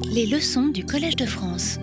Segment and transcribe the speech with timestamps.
[0.00, 1.78] Les leçons du Collège de France.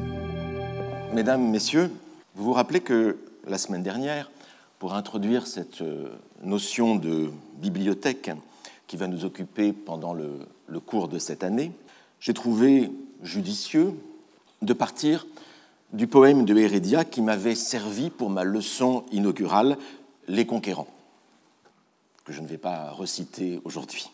[1.14, 1.92] Mesdames, Messieurs,
[2.36, 4.32] vous vous rappelez que la semaine dernière,
[4.80, 6.10] pour introduire cette euh,
[6.44, 8.32] notion de bibliothèque
[8.88, 11.72] qui va nous occuper pendant le, le cours de cette année,
[12.20, 12.92] j'ai trouvé
[13.22, 13.94] judicieux
[14.62, 15.28] de partir
[15.94, 19.78] du poème de Hérédia qui m'avait servi pour ma leçon inaugurale,
[20.28, 20.88] Les Conquérants,
[22.26, 24.10] que je ne vais pas reciter aujourd'hui,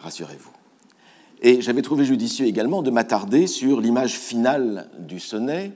[0.00, 0.59] rassurez-vous.
[1.42, 5.72] Et j'avais trouvé judicieux également de m'attarder sur l'image finale du sonnet,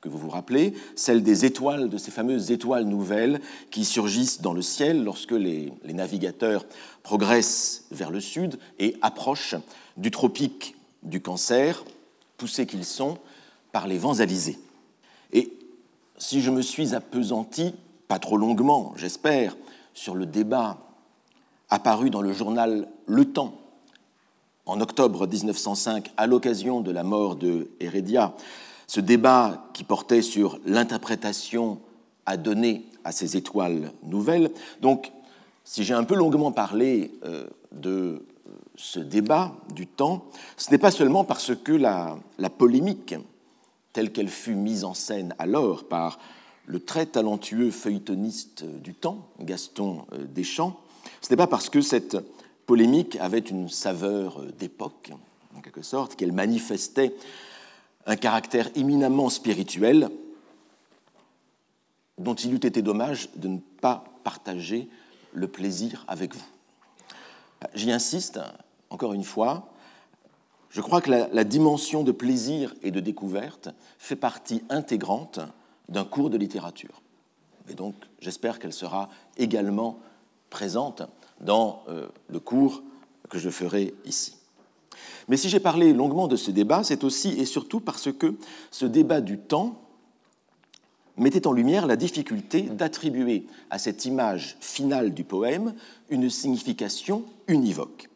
[0.00, 3.40] que vous vous rappelez, celle des étoiles, de ces fameuses étoiles nouvelles
[3.70, 6.64] qui surgissent dans le ciel lorsque les, navigateurs
[7.02, 9.56] progressent vers le sud et approchent
[9.96, 11.84] du tropique du cancer,
[12.38, 13.18] poussés qu'ils sont
[13.72, 14.58] par les vents alizés.
[15.32, 15.52] Et
[16.16, 17.74] si je me suis appesanti,
[18.08, 19.56] pas trop longuement, j'espère,
[19.92, 20.78] sur le débat
[21.68, 23.63] apparu dans le journal Le Temps
[24.66, 28.34] en octobre 1905 à l'occasion de la mort de Heredia,
[28.86, 31.78] ce débat qui portait sur l'interprétation
[32.26, 34.50] à donner à ces étoiles nouvelles.
[34.80, 35.12] Donc,
[35.64, 38.24] si j'ai un peu longuement parlé euh, de
[38.76, 40.24] ce débat du temps,
[40.56, 43.14] ce n'est pas seulement parce que la, la polémique,
[43.92, 46.18] telle qu'elle fut mise en scène alors par
[46.66, 50.80] le très talentueux feuilletoniste du temps, Gaston euh, Deschamps,
[51.20, 52.16] ce n'est pas parce que cette
[52.66, 55.12] polémique avait une saveur d'époque,
[55.56, 57.14] en quelque sorte, qu'elle manifestait
[58.06, 60.10] un caractère éminemment spirituel
[62.18, 64.88] dont il eût été dommage de ne pas partager
[65.32, 66.44] le plaisir avec vous.
[67.74, 68.40] J'y insiste,
[68.90, 69.68] encore une fois,
[70.70, 75.40] je crois que la, la, dimension de plaisir et de découverte fait partie intégrante
[75.88, 77.00] d'un cours de littérature.
[77.68, 79.98] Et donc, j'espère qu'elle sera également
[80.50, 81.02] présente
[81.40, 82.82] dans euh, le cours
[83.28, 84.36] que je ferai ici.
[85.28, 88.34] Mais si j'ai parlé longuement de ce débat, c'est aussi et surtout parce que
[88.70, 89.80] ce débat du temps
[91.16, 95.74] mettait en lumière la difficulté d'attribuer à cette image finale du poème
[96.10, 98.08] une signification univoque.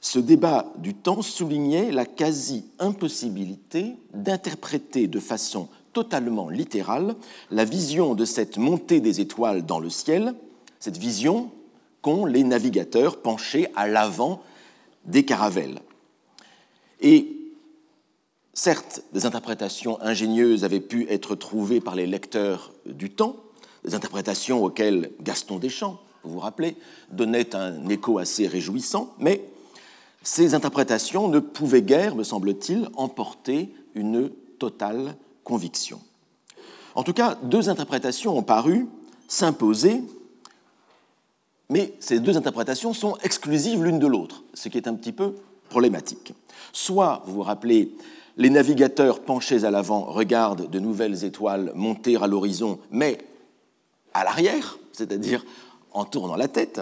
[0.00, 7.16] Ce débat du temps soulignait la quasi-impossibilité d'interpréter de façon totalement littérale
[7.50, 10.34] la vision de cette montée des étoiles dans le ciel,
[10.78, 11.50] cette vision
[12.02, 14.42] qu'ont les navigateurs penchés à l'avant
[15.06, 15.78] des caravelles.
[17.00, 17.34] Et
[18.52, 23.36] certes, des interprétations ingénieuses avaient pu être trouvées par les lecteurs du temps,
[23.82, 26.76] des interprétations auxquelles Gaston Deschamps, vous vous rappelez,
[27.10, 29.48] donnait un écho assez réjouissant, mais
[30.22, 34.28] ces interprétations ne pouvaient guère, me semble-t-il, emporter une
[34.58, 36.00] totale conviction.
[36.96, 38.88] En tout cas, deux interprétations ont paru
[39.28, 40.02] s'imposer,
[41.70, 45.36] mais ces deux interprétations sont exclusives l'une de l'autre, ce qui est un petit peu
[45.68, 46.34] problématique.
[46.72, 47.94] Soit, vous vous rappelez,
[48.36, 53.18] les navigateurs penchés à l'avant regardent de nouvelles étoiles monter à l'horizon, mais
[54.14, 55.44] à l'arrière, c'est-à-dire
[55.92, 56.80] en tournant la tête,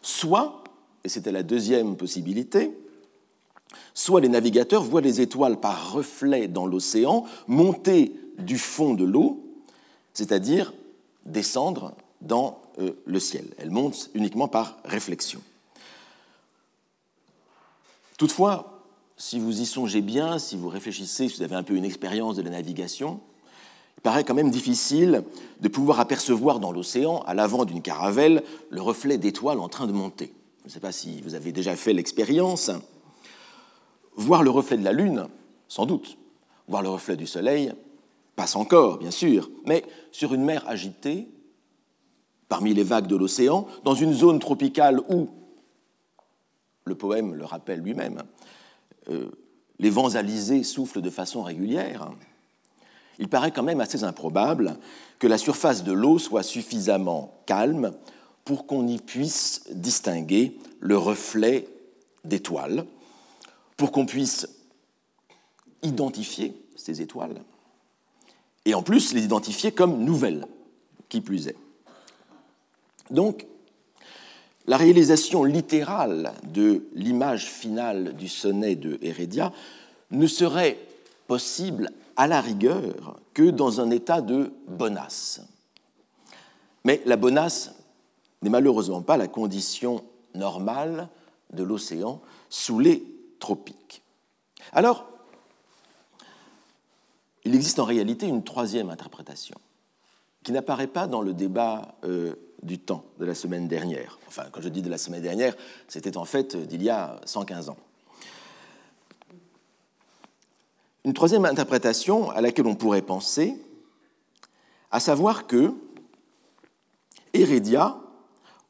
[0.00, 0.64] soit
[1.04, 2.74] et c'était la deuxième possibilité,
[3.94, 9.44] soit les navigateurs voient les étoiles par reflet dans l'océan monter du fond de l'eau,
[10.12, 10.72] c'est-à-dire
[11.26, 13.46] descendre dans euh, le ciel.
[13.58, 15.40] Elles montent uniquement par réflexion.
[18.16, 18.82] Toutefois,
[19.16, 22.36] si vous y songez bien, si vous réfléchissez, si vous avez un peu une expérience
[22.36, 23.20] de la navigation,
[23.98, 25.22] il paraît quand même difficile
[25.60, 29.92] de pouvoir apercevoir dans l'océan, à l'avant d'une caravelle, le reflet d'étoiles en train de
[29.92, 30.32] monter.
[30.62, 32.70] Je ne sais pas si vous avez déjà fait l'expérience.
[34.16, 35.26] Voir le reflet de la Lune,
[35.68, 36.18] sans doute.
[36.68, 37.72] Voir le reflet du Soleil,
[38.36, 39.50] passe encore, bien sûr.
[39.66, 41.28] Mais sur une mer agitée,
[42.48, 45.28] parmi les vagues de l'océan, dans une zone tropicale où,
[46.84, 48.22] le poème le rappelle lui-même,
[49.10, 49.30] euh,
[49.78, 52.10] les vents alizés soufflent de façon régulière,
[53.18, 54.76] il paraît quand même assez improbable
[55.18, 57.92] que la surface de l'eau soit suffisamment calme
[58.44, 61.68] pour qu'on y puisse distinguer le reflet
[62.24, 62.84] d'étoiles,
[63.76, 64.48] pour qu'on puisse
[65.82, 67.42] identifier ces étoiles,
[68.64, 70.46] et en plus les identifier comme nouvelles,
[71.08, 71.56] qui plus est.
[73.10, 73.46] Donc,
[74.66, 79.52] la réalisation littérale de l'image finale du sonnet de Heredia
[80.10, 80.78] ne serait
[81.26, 85.42] possible à la rigueur que dans un état de bonasse.
[86.84, 87.74] Mais la bonasse
[88.42, 90.02] n'est malheureusement pas la condition
[90.34, 91.08] normale
[91.52, 93.13] de l'océan sous les
[94.72, 95.06] alors,
[97.44, 99.56] il existe en réalité une troisième interprétation
[100.42, 104.18] qui n'apparaît pas dans le débat euh, du temps de la semaine dernière.
[104.26, 105.54] Enfin, quand je dis de la semaine dernière,
[105.88, 107.76] c'était en fait euh, d'il y a 115 ans.
[111.04, 113.56] Une troisième interprétation à laquelle on pourrait penser,
[114.90, 115.74] à savoir que
[117.34, 117.98] Hérédia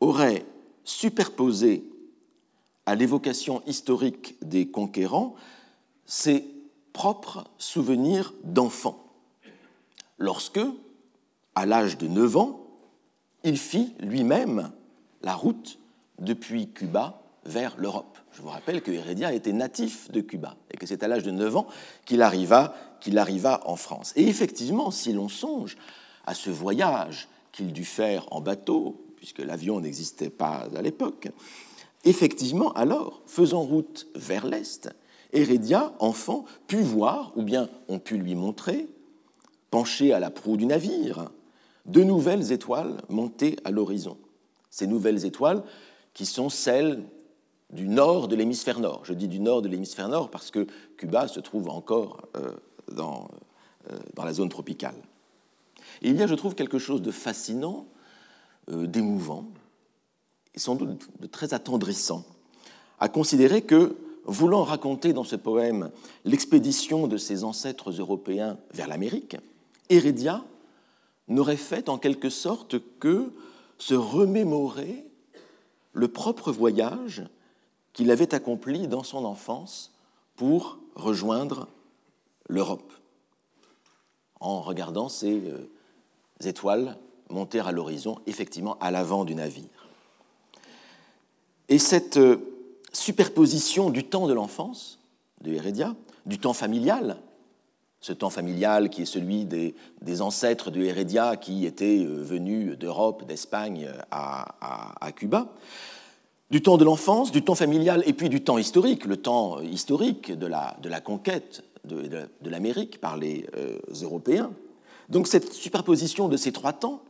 [0.00, 0.44] aurait
[0.82, 1.84] superposé
[2.86, 5.34] à l'évocation historique des conquérants
[6.06, 6.44] ses
[6.92, 9.04] propres souvenirs d'enfant,
[10.18, 10.60] lorsque,
[11.54, 12.60] à l'âge de 9 ans,
[13.42, 14.70] il fit lui-même
[15.22, 15.78] la route
[16.18, 18.18] depuis Cuba vers l'Europe.
[18.32, 21.30] Je vous rappelle que Heredia était natif de Cuba et que c'est à l'âge de
[21.30, 21.66] 9 ans
[22.04, 24.12] qu'il arriva, qu'il arriva en France.
[24.16, 25.76] Et effectivement, si l'on songe
[26.26, 31.28] à ce voyage qu'il dut faire en bateau, puisque l'avion n'existait pas à l'époque,
[32.04, 34.90] effectivement, alors, faisant route vers l'Est,
[35.32, 38.88] Heredia, enfant, put voir, ou bien on put lui montrer,
[39.70, 41.30] penché à la proue du navire,
[41.86, 44.16] de nouvelles étoiles montées à l'horizon.
[44.70, 45.62] Ces nouvelles étoiles
[46.14, 47.02] qui sont celles
[47.70, 49.02] du nord de l'hémisphère nord.
[49.04, 50.66] Je dis du nord de l'hémisphère nord parce que
[50.96, 52.52] Cuba se trouve encore euh,
[52.92, 53.28] dans,
[53.90, 54.94] euh, dans, la zone tropicale.
[56.02, 57.86] Et il y a, je trouve, quelque chose de fascinant,
[58.70, 59.46] euh, d'émouvant,
[60.54, 62.24] et sans doute de très attendrissant,
[63.00, 63.96] à considérer que,
[64.26, 65.90] voulant raconter dans ce poème
[66.24, 69.36] l'expédition de ses ancêtres européens vers l'Amérique,
[69.90, 70.42] Hérédia
[71.28, 73.32] n'aurait fait en quelque sorte que
[73.78, 75.04] se remémorer
[75.92, 77.24] le propre voyage
[77.92, 79.92] qu'il avait accompli dans son enfance
[80.36, 81.68] pour rejoindre
[82.48, 82.92] l'Europe,
[84.40, 85.70] en regardant ces euh,
[86.44, 86.98] étoiles
[87.30, 89.68] monter à l'horizon, effectivement à l'avant du navire.
[91.68, 92.36] Et cette euh,
[92.92, 94.98] superposition du temps de l'enfance
[95.40, 95.94] de Hérédia,
[96.26, 97.18] du temps familial,
[98.04, 99.74] ce temps familial qui est celui des,
[100.20, 105.54] ancêtres de Heredia qui étaient euh, venus d'Europe, d'Espagne à, Cuba,
[106.50, 110.32] du temps de l'enfance, du temps familial et puis du temps historique, le temps historique
[110.32, 114.50] de la, conquête de, l'Amérique par les euh, Européens.
[115.08, 117.02] Donc cette superposition de ces trois temps,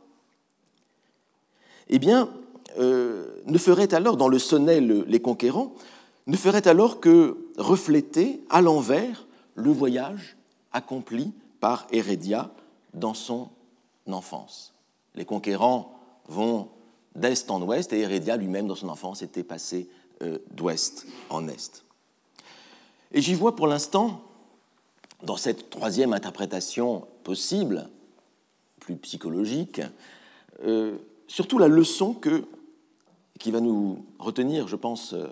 [1.89, 2.29] eh bien,
[2.77, 5.73] euh, ne ferait alors, dans le sonnet Les Conquérants,
[6.27, 10.35] ne ferait alors que refléter à l'envers le voyage
[10.71, 12.51] accompli par Hérédia
[12.93, 13.49] dans son
[14.11, 14.73] enfance.
[15.15, 15.93] Les conquérants
[16.27, 16.69] vont
[17.15, 19.87] d'est en ouest et Hérédia lui-même dans son enfance était passé
[20.21, 21.83] euh, d'ouest en est.
[23.11, 24.21] Et j'y vois pour l'instant,
[25.23, 27.89] dans cette troisième interprétation possible,
[28.79, 29.81] plus psychologique,
[30.63, 30.97] euh,
[31.27, 32.43] surtout la leçon que,
[33.39, 35.27] qui va nous retenir, je pense, euh,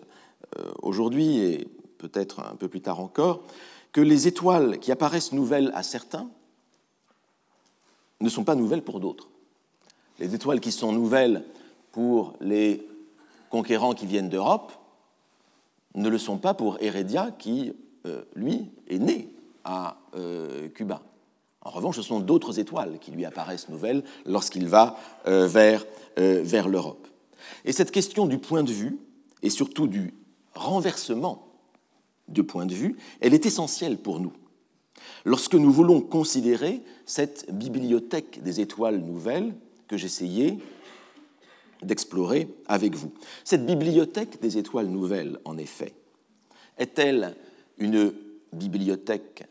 [0.82, 1.68] aujourd'hui et
[1.98, 3.44] peut-être un peu plus tard encore,
[3.92, 6.30] que les étoiles qui apparaissent nouvelles à certains
[8.20, 9.30] ne sont pas nouvelles pour d'autres.
[10.20, 11.44] Les étoiles qui sont nouvelles
[11.92, 12.88] pour les
[13.50, 14.74] conquérants qui viennent d'Europe
[15.96, 17.74] ne le sont pas pour Heredia qui,
[18.06, 19.30] euh, lui, est né
[19.64, 21.02] à euh, Cuba.
[21.62, 24.98] En revanche, ce sont d'autres étoiles qui lui apparaissent nouvelles lorsqu'il va
[25.28, 27.08] euh, vers l'Europe.
[27.66, 28.98] Et cette question du point de vue,
[29.42, 30.14] et surtout du
[30.56, 31.48] renversement
[32.28, 34.34] de point de vue, elle est essentielle pour nous.
[35.26, 39.54] Lorsque nous voulons considérer cette bibliothèque des étoiles nouvelles
[39.88, 40.58] que j'essayais
[41.82, 43.12] d'explorer avec vous.
[43.44, 45.94] Cette bibliothèque des étoiles nouvelles, en effet,
[46.78, 47.36] est-elle
[47.78, 48.14] une
[48.54, 49.46] bibliothèque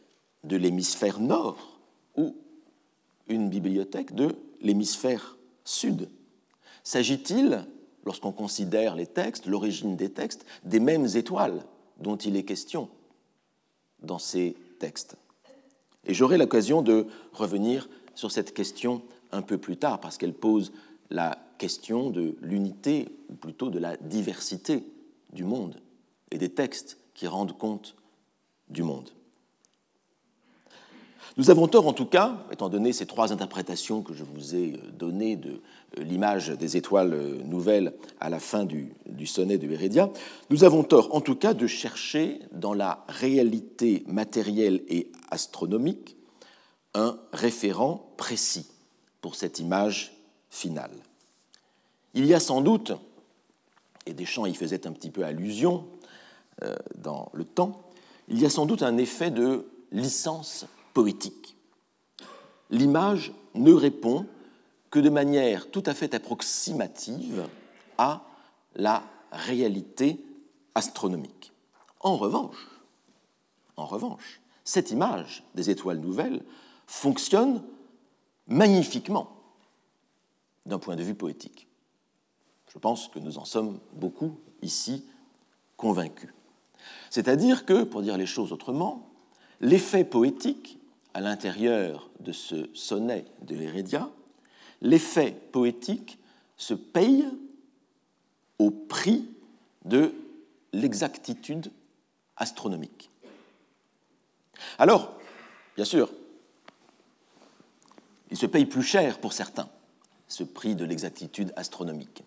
[0.45, 1.78] de l'hémisphère nord
[2.17, 2.35] ou
[3.28, 6.09] une bibliothèque de l'hémisphère sud?
[6.85, 7.67] S'agit-il,
[8.04, 11.64] lorsqu'on considère les textes, l'origine des textes, des mêmes étoiles
[11.99, 12.88] dont il est question
[14.00, 15.16] dans ces textes.
[16.04, 20.73] Et j'aurai l'occasion de revenir sur cette question un peu plus tard, parce qu'elle pose
[21.11, 24.85] la question de l'unité, ou plutôt de la diversité
[25.32, 25.80] du monde,
[26.30, 27.94] et des textes qui rendent compte
[28.68, 29.11] du monde.
[31.37, 34.78] Nous avons tort, en tout cas, étant donné ces trois interprétations que je vous ai
[34.92, 35.62] données de
[35.97, 38.95] l'image des étoiles euh, nouvelles à la fin du,
[39.27, 40.11] sonnet de Hérédia,
[40.51, 46.17] nous avons tort, en tout cas, de chercher dans la réalité matérielle et astronomique
[46.95, 48.69] un référent précis
[49.21, 50.13] pour cette image
[50.51, 50.93] finale.
[52.15, 52.93] Il y a sans doute,
[54.07, 55.87] et Deschamps y faisait un petit peu allusion
[56.63, 57.89] euh, dans le temps,
[58.29, 61.57] il y a sans doute un effet de licence poétique.
[62.71, 64.27] L'image ne répond
[64.93, 67.49] que de manière tout à fait approximative
[67.97, 68.23] à
[68.77, 70.23] la réalité
[70.75, 71.53] astronomique.
[72.01, 72.69] En revanche,
[73.77, 76.45] en revanche, cette image des étoiles nouvelles
[76.87, 77.63] fonctionne
[78.47, 79.31] magnifiquement
[80.67, 81.67] d'un point de vue poétique.
[82.69, 85.07] Je pense que nous en sommes beaucoup ici
[85.79, 86.35] convaincus.
[87.09, 89.09] C'est-à-dire que, pour dire les choses autrement,
[89.61, 90.79] l'effet poétique
[91.15, 94.11] à l'intérieur de ce sonnet de Hérédia,
[94.83, 96.19] l'effet poétique
[96.57, 97.25] se paye
[98.59, 99.29] au prix
[99.85, 100.15] de
[100.73, 101.73] l'exactitude
[102.37, 103.11] astronomique.
[104.79, 105.15] Alors,
[105.77, 106.11] bien sûr,
[108.31, 109.69] il se paye plus cher pour certains,
[110.29, 112.25] ce prix de l'exactitude astronomique.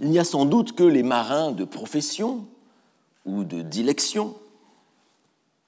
[0.00, 2.46] Il n'y a sans doute que les marins de profession
[3.24, 4.36] ou de dilection,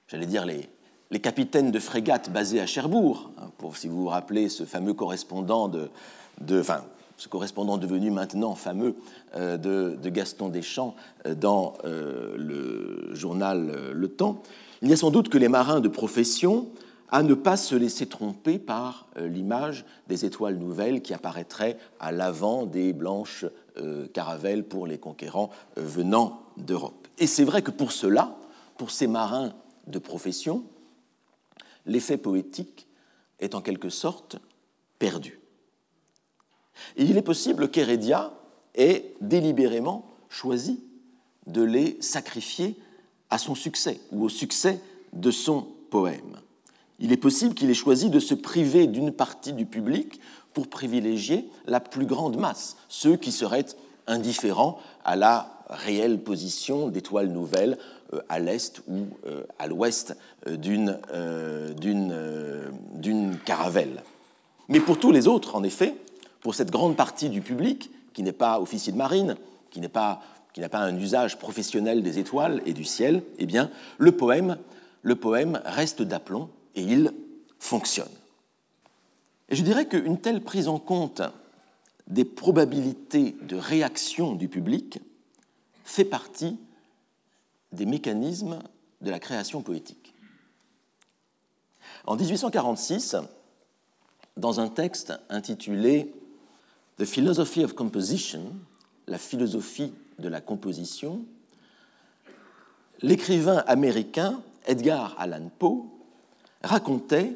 [0.07, 0.69] j'allais dire les,
[1.11, 4.93] les capitaines de frégates basés à Cherbourg, hein, pour, si vous vous rappelez ce fameux
[4.93, 5.89] correspondant de,
[6.59, 6.83] enfin,
[7.17, 8.95] ce correspondant devenu maintenant fameux
[9.35, 10.95] euh, de, Gaston Deschamps
[11.27, 14.41] euh, dans euh, le journal Le Temps,
[14.81, 16.69] il y a sans doute que les marins de profession
[17.09, 22.65] à ne pas se laisser tromper par l'image des étoiles nouvelles qui apparaîtraient à l'avant
[22.65, 23.45] des blanches
[24.13, 27.09] caravelles pour les conquérants venant d'Europe.
[27.19, 28.37] Et c'est vrai que pour cela,
[28.77, 29.51] pour ces marins
[29.87, 30.63] de profession,
[31.85, 32.87] l'effet poétique
[33.39, 34.37] est en quelque sorte
[34.99, 35.39] perdu.
[36.95, 38.33] Il est possible qu'Hérédia
[38.75, 40.83] ait délibérément choisi
[41.47, 42.75] de les sacrifier
[43.29, 44.79] à son succès ou au succès
[45.13, 46.39] de son poème.
[46.99, 50.19] Il est possible qu'il ait choisi de se priver d'une partie du public
[50.53, 53.65] pour privilégier la plus grande masse, ceux qui seraient
[54.07, 57.77] indifférents à la réelle position d'étoiles nouvelles
[58.29, 60.57] à l'est ou euh, à l'ouest euh,
[61.73, 64.03] d'une caravelle.
[64.69, 65.95] Mais pour tous les autres, en effet,
[66.41, 69.35] pour cette grande partie du public qui n'est pas officier de marine,
[69.69, 70.21] qui n'a pas,
[70.71, 74.57] pas un usage professionnel des étoiles et du ciel, eh bien, le poème,
[75.01, 77.13] le poème reste d'aplomb et il
[77.59, 78.07] fonctionne.
[79.49, 81.21] Et je dirais qu'une telle prise en compte
[82.07, 84.99] des probabilités de réaction du public
[85.83, 86.57] fait partie
[87.71, 88.59] des mécanismes
[89.01, 90.13] de la création poétique.
[92.05, 93.17] En 1846,
[94.37, 96.13] dans un texte intitulé
[96.97, 98.53] The Philosophy of Composition,
[99.07, 101.25] la philosophie de la composition,
[103.01, 105.85] l'écrivain américain Edgar Allan Poe
[106.63, 107.35] racontait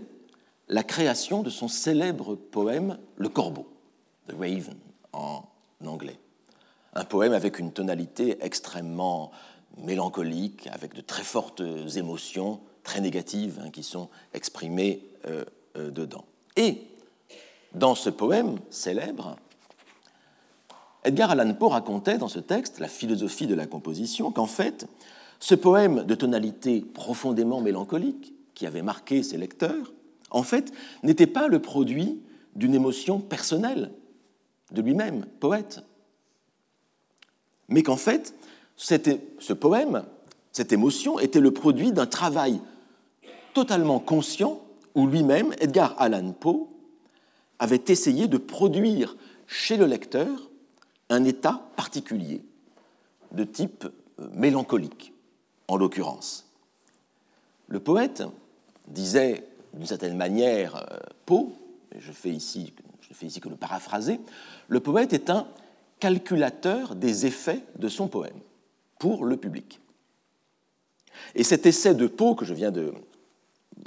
[0.67, 3.67] la création de son célèbre poème Le Corbeau,
[4.27, 4.77] The Raven
[5.13, 5.43] en
[5.85, 6.19] anglais.
[6.93, 9.31] Un poème avec une tonalité extrêmement
[9.77, 11.61] mélancolique, avec de très fortes
[11.95, 15.43] émotions, très négatives, hein, qui sont exprimées euh,
[15.77, 16.25] euh, dedans.
[16.55, 16.81] Et
[17.73, 19.35] dans ce poème célèbre,
[21.03, 24.87] Edgar Allan Poe racontait dans ce texte, La philosophie de la composition, qu'en fait,
[25.39, 29.93] ce poème de tonalité profondément mélancolique, qui avait marqué ses lecteurs,
[30.31, 30.71] en fait,
[31.03, 32.21] n'était pas le produit
[32.55, 33.91] d'une émotion personnelle
[34.71, 35.83] de lui-même, poète,
[37.67, 38.33] mais qu'en fait,
[38.77, 40.03] ce poème,
[40.51, 42.61] cette émotion, était le produit d'un travail
[43.53, 44.61] totalement conscient
[44.95, 46.67] où lui-même, Edgar Allan Poe,
[47.59, 49.15] avait essayé de produire
[49.47, 50.49] chez le lecteur
[51.09, 52.41] un état particulier,
[53.31, 53.85] de type
[54.19, 55.13] euh, mélancolique,
[55.67, 56.47] en l'occurrence.
[57.67, 58.23] Le poète
[58.87, 61.53] disait d'une certaine manière euh, Poe,
[61.97, 64.19] je fais ici, je fais ici que le paraphraser,
[64.67, 65.47] le poète est un
[65.99, 68.39] calculateur des effets de son poème
[68.99, 69.79] pour le public.
[71.33, 72.93] Et cet essai de Poe que je viens de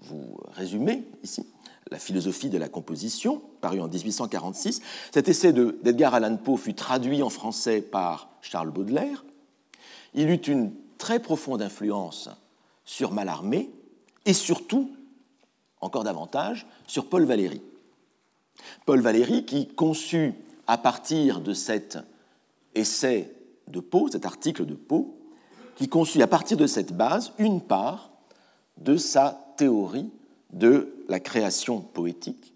[0.05, 1.47] vous résumer ici,
[1.91, 7.23] la philosophie de la composition, paru en 1846, cet essai d'Edgar Allan Poe fut traduit
[7.23, 9.25] en français par Charles Baudelaire.
[10.15, 12.29] Il eut une très profonde influence
[12.85, 13.71] sur Mallarmé
[14.27, 14.95] et surtout,
[15.81, 17.62] encore davantage, sur Paul Valéry.
[18.85, 20.35] Paul Valéry qui conçut
[20.67, 21.99] à partir de cet
[22.75, 23.33] essai
[23.69, 25.07] de Poe, cet article de Poe,
[25.77, 28.11] qui conçut à partir de cette base une part
[28.79, 30.11] de sa théorie
[30.53, 32.53] de la création poétique,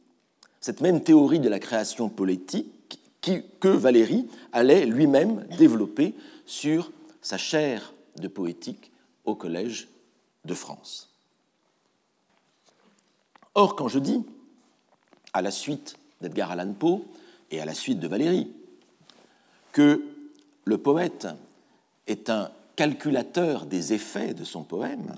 [0.61, 6.15] cette même théorie de la création poétique que Valéry allait lui-même développer
[6.47, 6.91] sur
[7.21, 8.91] sa chaire de poétique
[9.25, 9.89] au Collège
[10.45, 11.11] de France.
[13.55, 14.25] Or, quand je dis,
[15.33, 17.03] à la suite d'Edgar Allan Poe
[17.51, 18.51] et à la suite de Valéry,
[19.73, 20.03] que
[20.65, 21.29] le poète
[22.07, 25.15] est un calculateur des effets de son poème,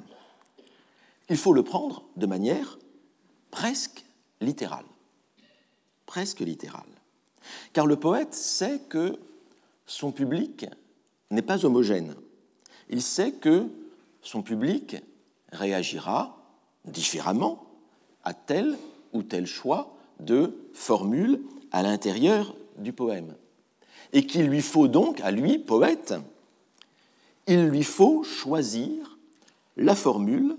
[1.28, 2.78] il faut le prendre de manière
[3.50, 4.04] presque
[4.40, 4.84] littérale.
[6.06, 6.82] Presque littérale.
[7.72, 9.18] Car le poète sait que
[9.86, 10.66] son public
[11.30, 12.14] n'est pas homogène.
[12.88, 13.68] Il sait que
[14.22, 14.96] son public
[15.52, 16.36] réagira
[16.84, 17.64] différemment
[18.24, 18.76] à tel
[19.12, 21.40] ou tel choix de formule
[21.72, 23.34] à l'intérieur du poème
[24.14, 26.14] et qu'il lui faut donc, à lui, poète,
[27.46, 29.18] il lui faut choisir
[29.76, 30.56] la formule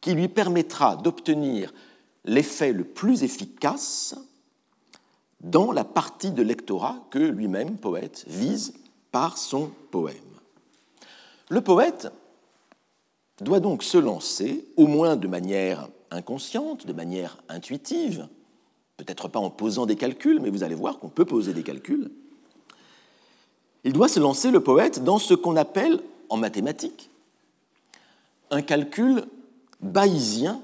[0.00, 1.74] qui lui permettra d'obtenir
[2.24, 4.14] l'effet le plus efficace
[5.40, 8.72] dans la partie de lectorat que lui-même, poète, vise
[9.10, 10.16] par son poème.
[11.48, 12.12] Le poète
[13.40, 18.28] doit donc se lancer, au moins de manière inconsciente, de manière intuitive,
[18.96, 22.10] peut-être pas en posant des calculs, mais vous allez voir qu'on peut poser des calculs.
[23.84, 27.10] Il doit se lancer, le poète, dans ce qu'on appelle, en mathématiques,
[28.50, 29.24] un calcul
[29.80, 30.60] bayésien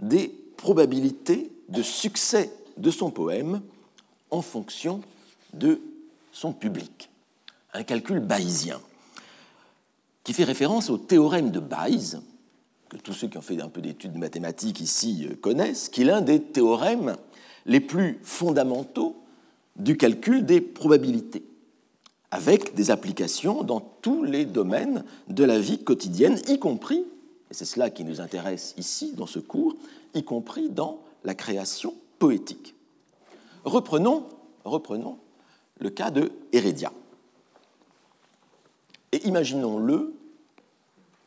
[0.00, 3.60] des probabilités de succès de son poème
[4.30, 5.00] en fonction
[5.54, 5.80] de
[6.32, 7.10] son public.
[7.72, 8.80] Un calcul bayésien
[10.26, 12.18] qui fait référence au théorème de Bayes,
[12.88, 16.02] que tous ceux qui ont fait un peu d'études de mathématiques ici euh, connaissent, qui
[16.02, 17.16] est l'un des théorèmes
[17.64, 19.16] les plus fondamentaux
[19.76, 21.44] du calcul des probabilités,
[22.30, 27.04] avec des applications dans tous les domaines de la vie quotidienne, y compris,
[27.50, 29.74] et c'est cela qui nous intéresse ici dans ce cours,
[30.14, 32.74] y compris dans la création poétique.
[33.64, 34.26] Reprenons,
[34.64, 35.18] reprenons
[35.78, 36.92] le cas de Hérédia.
[39.12, 40.14] Et imaginons-le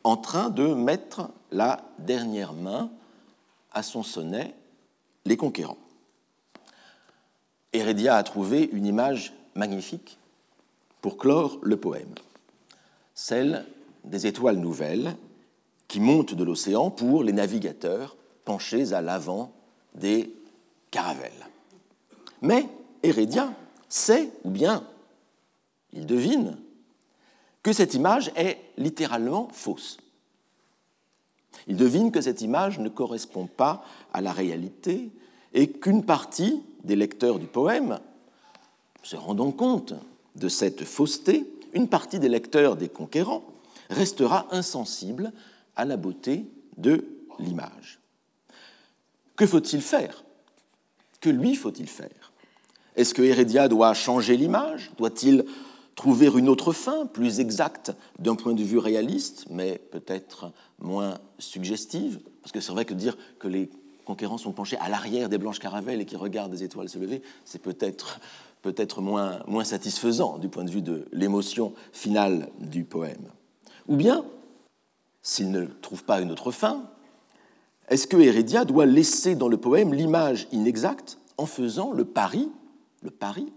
[0.04, 2.90] en train de mettre la dernière main
[3.72, 4.54] à son sonnet
[5.24, 5.78] Les Conquérants.
[7.72, 10.19] Hérédia a trouvé une image magnifique
[11.00, 12.14] pour clore le poème,
[13.14, 13.66] celle
[14.04, 15.16] des étoiles nouvelles
[15.88, 19.52] qui montent de l'océan pour les navigateurs penchés à l'avant
[19.94, 20.32] des
[20.90, 21.48] caravelles.
[22.42, 22.66] Mais
[23.02, 23.52] Hérédia
[23.88, 24.84] sait, ou bien
[25.92, 26.56] il devine,
[27.62, 29.98] que cette image est littéralement fausse.
[31.66, 35.10] Il devine que cette image ne correspond pas à la réalité
[35.52, 37.98] et qu'une partie des lecteurs du poème,
[39.02, 39.94] se rendant compte
[40.36, 43.44] de cette fausseté, une partie des lecteurs des conquérants
[43.88, 45.32] restera insensible
[45.76, 46.46] à la beauté
[46.76, 47.04] de
[47.38, 48.00] l'image.
[49.36, 50.24] Que faut-il faire?
[51.20, 52.32] Que lui faut-il faire?
[52.96, 54.90] Est-ce que Hérédia doit changer l'image?
[54.98, 55.44] Doit-il
[55.94, 62.20] trouver une autre fin, plus exacte d'un point de vue réaliste, mais peut-être moins suggestive?
[62.42, 63.70] Parce que c'est vrai que dire que les
[64.04, 67.22] conquérants sont penchés à l'arrière des blanches caravelles et qui regardent des étoiles se lever,
[67.44, 68.20] c'est peut-être
[68.62, 73.30] peut-être moins, satisfaisant du point de vue de l'émotion finale du poème.
[73.88, 74.24] Ou bien,
[75.22, 76.84] s'il ne trouve pas une autre fin,
[77.88, 82.48] est-ce que Hérédia doit laisser dans le poème l'image inexacte en faisant le pari,
[83.02, 83.52] le pari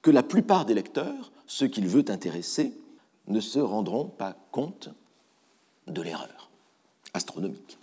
[0.00, 2.72] que la plupart des lecteurs, ceux qu'il veut intéresser,
[3.26, 4.88] ne se rendront pas compte
[5.86, 6.50] de l'erreur
[7.12, 7.78] astronomique?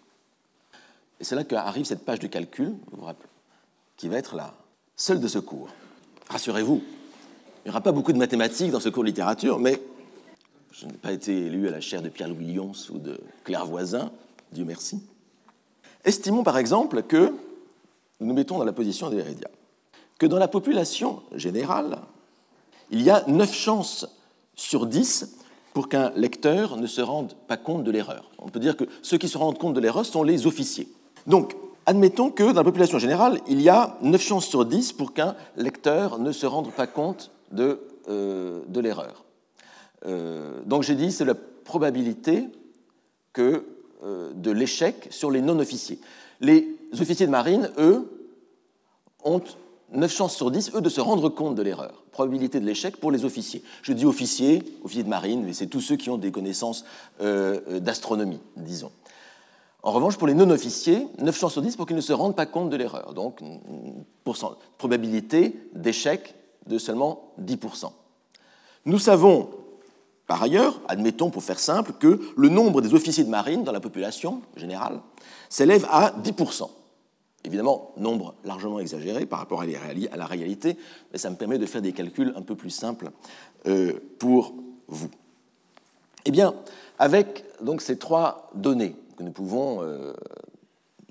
[1.19, 3.29] Et c'est là qu'arrive cette page de calcul, vous vous rappelez,
[3.97, 4.53] qui va être la
[4.95, 5.69] seule de ce cours.
[6.29, 6.81] Rassurez-vous,
[7.63, 9.81] il n'y aura pas beaucoup de mathématiques dans ce cours de littérature, mais
[10.71, 14.11] je n'ai pas été élu à la chaire de Pierre-Louis Lyons ou de Claire Voisin,
[14.51, 15.01] Dieu merci.
[16.03, 17.33] Estimons par exemple que,
[18.19, 19.49] nous nous mettons dans la position des Hérédia,
[20.17, 21.99] que dans la population générale,
[22.89, 24.07] il y a 9 chances
[24.55, 25.37] sur 10
[25.73, 28.31] pour qu'un lecteur ne se rende pas compte de l'erreur.
[28.39, 30.87] On peut dire que ceux qui se rendent compte de l'erreur sont les officiers.
[31.27, 31.55] Donc,
[31.85, 35.35] admettons que dans la population générale, il y a 9 chances sur 10 pour qu'un
[35.55, 39.25] lecteur ne se rende pas compte de, euh, l'erreur.
[40.05, 42.47] Euh, donc j'ai dit, c'est la probabilité
[43.33, 43.65] que,
[44.03, 45.99] euh, de l'échec sur les non-officiers.
[46.41, 46.67] Les
[46.99, 48.09] officiers de marine, eux,
[49.23, 49.41] ont
[49.91, 52.03] 9 chances sur 10, eux, de se rendre compte de l'erreur.
[52.11, 53.63] Probabilité de l'échec pour les officiers.
[53.81, 56.85] Je dis officiers, officiers de marine, mais c'est tous ceux qui ont des connaissances
[57.19, 58.91] d'astronomie, disons.
[59.85, 62.47] En revanche, pour les non-officiers, 9 chances sur 10 pour qu'ils ne se rendent pas
[62.47, 63.13] compte de l'erreur.
[63.13, 63.41] Donc,
[64.79, 66.33] probabilité d'échec
[66.65, 67.91] de seulement 10%.
[68.85, 69.47] Nous savons,
[70.25, 73.79] par ailleurs, admettons pour faire simple, que le nombre des officiers de marine dans la
[73.79, 75.01] population générale
[75.49, 76.67] s'élève à 10%.
[77.43, 80.79] Évidemment, nombre largement exagéré par rapport à la réalité,
[81.11, 83.11] mais ça me permet de faire des calculs un peu plus simples
[83.67, 84.55] euh, pour
[84.87, 85.11] vous.
[86.25, 86.55] Eh bien,
[86.97, 90.13] avec donc, ces trois données, que nous pouvons euh,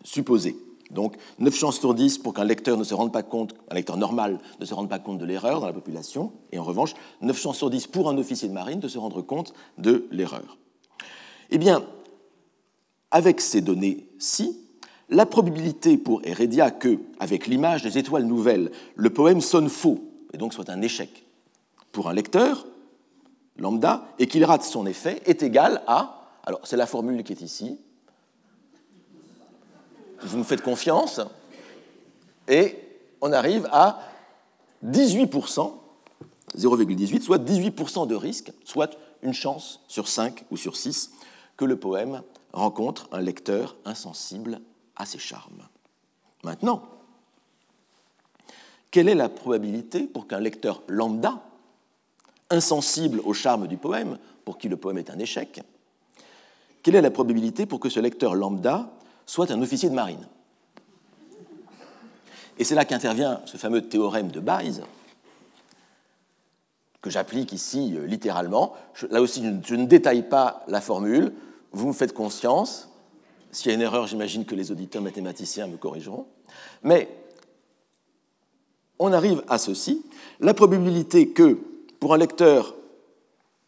[0.03, 0.57] supposer.
[0.91, 3.97] Donc 9 chances sur 10 pour qu'un lecteur ne se rende pas compte, un lecteur
[3.97, 7.39] normal ne se rende pas compte de l'erreur dans la population, et en revanche 9
[7.39, 10.59] chances sur 10 pour un officier de marine de se rendre compte de l'erreur.
[11.51, 11.85] Eh bien,
[13.11, 14.59] avec ces données-ci,
[15.09, 19.99] la probabilité pour Heredia que, avec l'image des étoiles nouvelles, le poème sonne faux
[20.33, 21.25] et donc soit un échec
[21.93, 22.67] pour un lecteur
[23.57, 27.41] lambda et qu'il rate son effet est égale à, alors c'est la formule qui est
[27.41, 27.79] ici,
[30.25, 31.21] vous nous faites confiance,
[32.49, 32.79] et
[33.21, 34.01] on arrive à
[34.85, 35.73] 18%,
[36.57, 41.13] 0,18, soit 18% de risque, soit une chance sur 5 ou sur 6
[41.57, 44.61] que le poème rencontre un lecteur insensible
[44.97, 45.67] à ses charmes.
[46.43, 46.83] Maintenant,
[48.91, 51.43] quelle est la probabilité pour qu'un lecteur lambda,
[52.51, 55.63] insensible au charme du poème, pour qui le poème est un échec,
[56.83, 58.91] quelle est la probabilité pour que ce lecteur lambda
[59.27, 60.27] soit un officier de marine
[62.59, 64.81] Et c'est là qu'intervient ce fameux théorème de Bayes,
[67.01, 68.75] que j'applique ici euh, littéralement.
[69.11, 71.33] là aussi, je ne détaille pas la formule,
[71.73, 72.89] vous me faites conscience.
[73.53, 76.27] S'il y a une erreur, j'imagine que les auditeurs mathématiciens me corrigeront.
[76.83, 77.09] Mais
[78.99, 80.03] on arrive à ceci.
[80.41, 81.59] La probabilité que,
[82.01, 82.75] pour un lecteur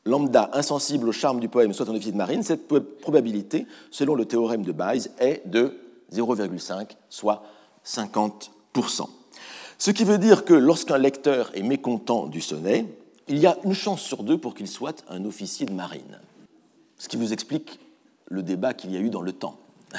[0.07, 2.69] lambda insensible au charme du poème soit un officier de marine, cette
[3.01, 5.77] probabilité, selon le théorème de Bayes, est de
[6.15, 7.43] 0,5, soit
[7.85, 9.09] 50%.
[9.79, 12.87] Ce qui veut dire que lorsqu'un lecteur est mécontent du sonnet,
[13.29, 16.21] il y a une chance sur deux pour qu'il soit un officier de marine.
[16.99, 17.79] Ce qui vous explique
[18.27, 19.59] le débat qu'il y a eu dans le temps.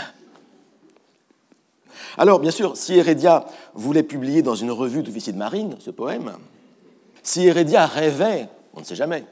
[2.18, 6.32] Alors, bien sûr, si Heredia voulait publier dans une revue d'officiers de marine ce poème,
[7.22, 9.26] si Heredia rêvait, on ne sait jamais,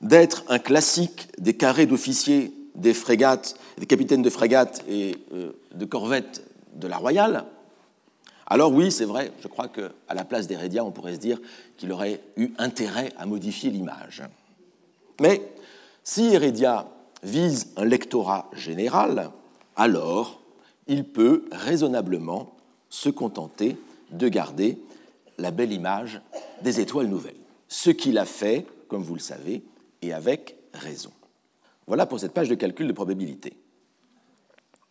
[0.00, 5.84] d'être un classique des carrés d'officiers des frégates, des capitaines de frégates et euh, de
[5.84, 6.42] corvettes
[6.74, 7.46] de la Royale,
[8.46, 11.40] alors oui, c'est vrai, je crois qu'à la place d'Heredia, on pourrait se dire
[11.76, 14.22] qu'il aurait eu intérêt à modifier l'image.
[15.20, 15.42] Mais
[16.04, 16.88] si Heredia
[17.24, 19.30] vise un lectorat général,
[19.74, 20.40] alors
[20.86, 22.54] il peut raisonnablement
[22.88, 23.76] se contenter
[24.12, 24.78] de garder
[25.38, 26.20] la belle image
[26.62, 27.34] des étoiles nouvelles.
[27.66, 29.64] Ce qu'il a fait, comme vous le savez,
[30.02, 31.12] et avec raison.
[31.86, 33.56] Voilà pour cette page de calcul de probabilité.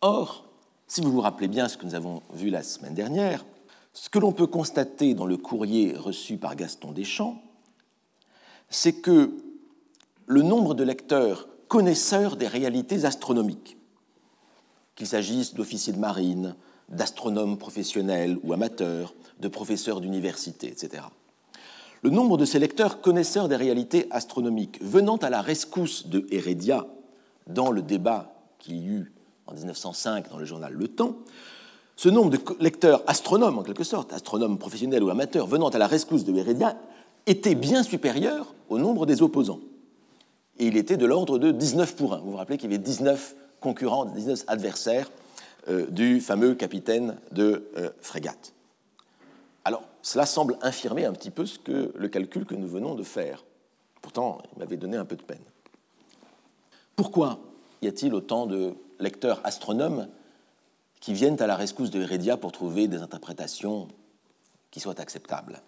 [0.00, 0.46] Or,
[0.86, 3.44] si vous vous rappelez bien ce que nous avons vu la semaine dernière,
[3.92, 7.42] ce que l'on peut constater dans le courrier reçu par Gaston Deschamps,
[8.68, 9.32] c'est que
[10.26, 13.76] le nombre de lecteurs connaisseurs des réalités astronomiques,
[14.94, 16.54] qu'il s'agisse d'officiers de marine,
[16.88, 21.02] d'astronomes professionnels ou amateurs, de professeurs d'université, etc.
[22.02, 26.86] Le nombre de ces lecteurs connaisseurs des réalités astronomiques venant à la rescousse de Heredia
[27.46, 29.12] dans le débat qu'il y eut
[29.46, 31.16] en 1905 dans le journal Le Temps,
[31.96, 35.86] ce nombre de lecteurs astronomes, en quelque sorte, astronomes professionnels ou amateurs, venant à la
[35.86, 36.76] rescousse de Heredia,
[37.26, 39.60] était bien supérieur au nombre des opposants.
[40.58, 42.18] Et il était de l'ordre de 19 pour 1.
[42.18, 45.10] Vous vous rappelez qu'il y avait 19 concurrents, 19 adversaires
[45.68, 48.52] euh, du fameux capitaine de euh, frégate.
[50.06, 53.44] Cela semble infirmer un petit peu ce que, le calcul que nous venons de faire.
[54.00, 55.42] Pourtant, il m'avait donné un peu de peine.
[56.94, 57.40] Pourquoi?
[57.82, 60.06] Y a-t-il autant de lecteurs astronomes
[61.00, 63.88] qui viennent à la rescousse de Heredia pour trouver des interprétations
[64.70, 65.60] qui soient acceptables?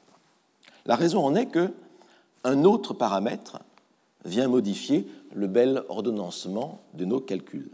[0.87, 1.75] La raison en est que
[2.45, 3.59] un autre paramètre
[4.25, 7.73] vient modifier le bel ordonnancement de nos calculs.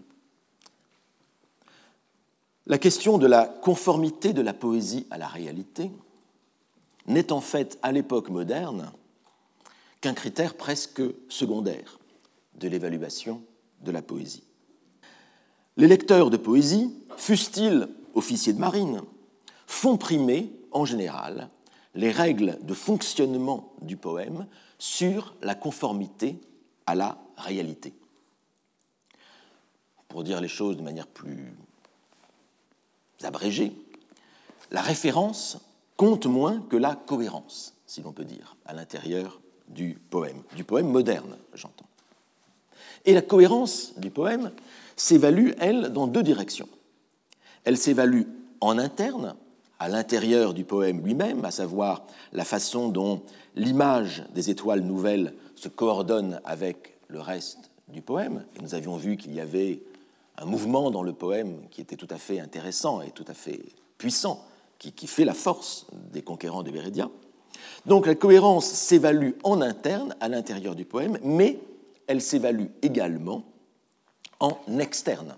[2.67, 5.91] La question de la conformité de la poésie à la réalité
[7.07, 8.93] n'est en fait à l'époque moderne
[10.01, 11.99] qu'un critère presque secondaire
[12.55, 13.43] de l'évaluation
[13.81, 14.45] de la poésie.
[15.77, 19.03] Les lecteurs de poésie, fussent-ils officiers de marine,
[19.67, 21.51] font primer en général
[21.95, 24.47] les règles de fonctionnement du poème
[24.79, 26.41] sur la conformité
[26.87, 27.95] à la réalité.
[30.09, 31.53] Pour dire les choses de manière plus
[33.23, 33.73] abrégée,
[34.71, 35.59] la référence
[35.97, 40.89] compte moins que la cohérence, si l'on peut dire, à l'intérieur du poème, du poème
[40.89, 41.87] moderne, j'entends.
[43.05, 44.51] Et la cohérence du poème
[44.97, 46.69] s'évalue, elle, dans deux directions.
[47.65, 48.23] Elle s'évalue
[48.61, 49.35] en interne,
[49.79, 53.23] à l'intérieur du poème lui-même, à savoir la façon dont
[53.57, 58.45] l'image des étoiles nouvelles se coordonne avec le reste du poème.
[58.57, 59.83] Et nous avions vu qu'il y avait
[60.39, 63.61] un mouvement dans le poème qui était tout à fait intéressant et tout à fait
[63.99, 64.45] puissant,
[64.79, 67.11] qui, fait la force des conquérants de Vérédia.
[67.87, 71.59] Donc la cohérence s'évalue en interne, à l'intérieur du poème, mais
[72.07, 73.45] elle s'évalue également
[74.41, 75.37] en externe,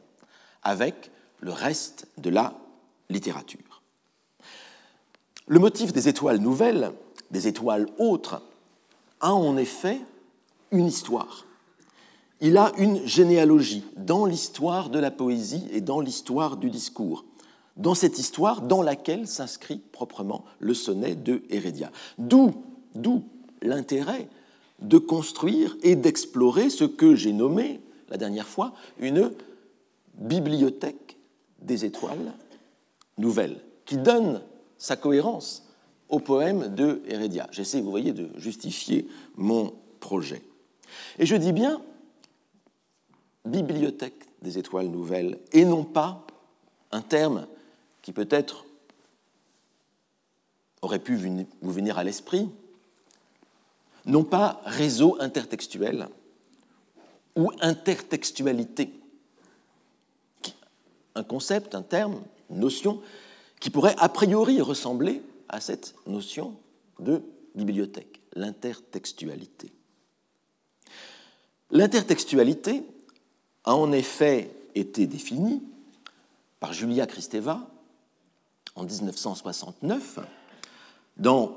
[0.62, 2.54] avec le reste de la
[3.08, 3.82] littérature.
[5.46, 6.92] Le motif des étoiles nouvelles,
[7.30, 8.42] des étoiles autres,
[9.20, 10.00] a en effet
[10.72, 11.46] une histoire.
[12.40, 17.24] Il a une généalogie dans l'histoire de la poésie et dans l'histoire du discours,
[17.76, 21.90] dans cette histoire dans laquelle s'inscrit proprement le sonnet de Hérédia.
[22.18, 22.54] D'où
[23.62, 24.28] l'intérêt
[24.80, 29.30] de construire et d'explorer ce que j'ai nommé la dernière fois une
[30.14, 31.16] bibliothèque
[31.60, 32.32] des étoiles
[33.18, 34.42] nouvelles, qui donne
[34.78, 35.66] sa cohérence
[36.08, 37.48] au poème de Hérédia.
[37.50, 40.42] J'essaie, vous voyez, de justifier mon projet.
[41.18, 41.80] Et je dis bien
[43.44, 46.26] bibliothèque des étoiles nouvelles, et non pas
[46.92, 47.46] un terme
[48.06, 48.64] qui peut-être
[50.80, 52.48] aurait pu vous venir à l'esprit,
[54.04, 56.06] non pas réseau intertextuel
[57.34, 58.92] ou intertextualité,
[61.16, 63.02] un concept, un terme, une notion
[63.58, 66.56] qui pourrait a priori ressembler à cette notion
[67.00, 67.24] de
[67.56, 69.72] bibliothèque, l'intertextualité.
[71.72, 72.84] L'intertextualité
[73.64, 75.60] a en effet été définie
[76.60, 77.68] par Julia Kristeva
[78.76, 80.20] en 1969
[81.16, 81.56] dans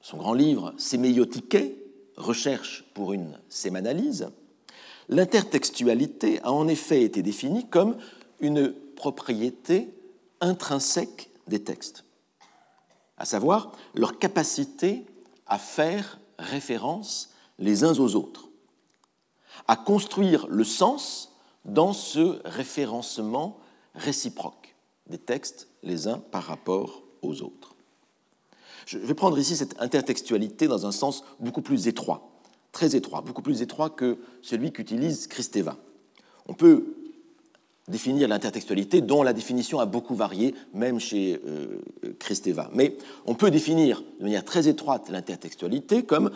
[0.00, 1.56] son grand livre Séméiotique,
[2.16, 4.30] Recherche pour une sémanalyse.
[5.10, 7.98] L'intertextualité a en effet été définie comme
[8.40, 9.92] une propriété
[10.40, 12.04] intrinsèque des textes,
[13.18, 15.04] à savoir leur capacité
[15.46, 18.48] à faire référence les uns aux autres,
[19.68, 23.58] à construire le sens dans ce référencement
[23.94, 24.74] réciproque
[25.08, 27.74] des textes les uns par rapport aux autres.
[28.86, 32.30] Je vais prendre ici cette intertextualité dans un sens beaucoup plus étroit,
[32.72, 35.76] très étroit, beaucoup plus étroit que celui qu'utilise Christeva.
[36.46, 36.94] On peut
[37.88, 41.80] définir l'intertextualité, dont la définition a beaucoup varié, même chez euh,
[42.18, 42.70] Christeva.
[42.74, 42.96] Mais
[43.26, 46.30] on peut définir de manière très étroite l'intertextualité comme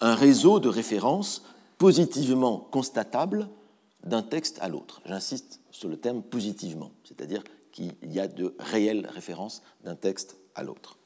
[0.00, 1.44] un réseau de références
[1.78, 3.48] positivement constatables
[4.04, 5.00] d'un texte à l'autre.
[5.06, 10.62] J'insiste sur le terme positivement, c'est-à-dire qu'il y a de réelles références d'un texte à
[10.62, 10.98] l'autre.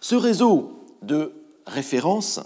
[0.00, 1.32] Ce réseau de
[1.66, 2.40] références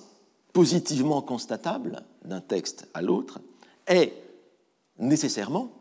[0.53, 3.41] positivement constatables d'un texte à l'autre
[3.87, 4.12] est
[4.99, 5.73] nécessairement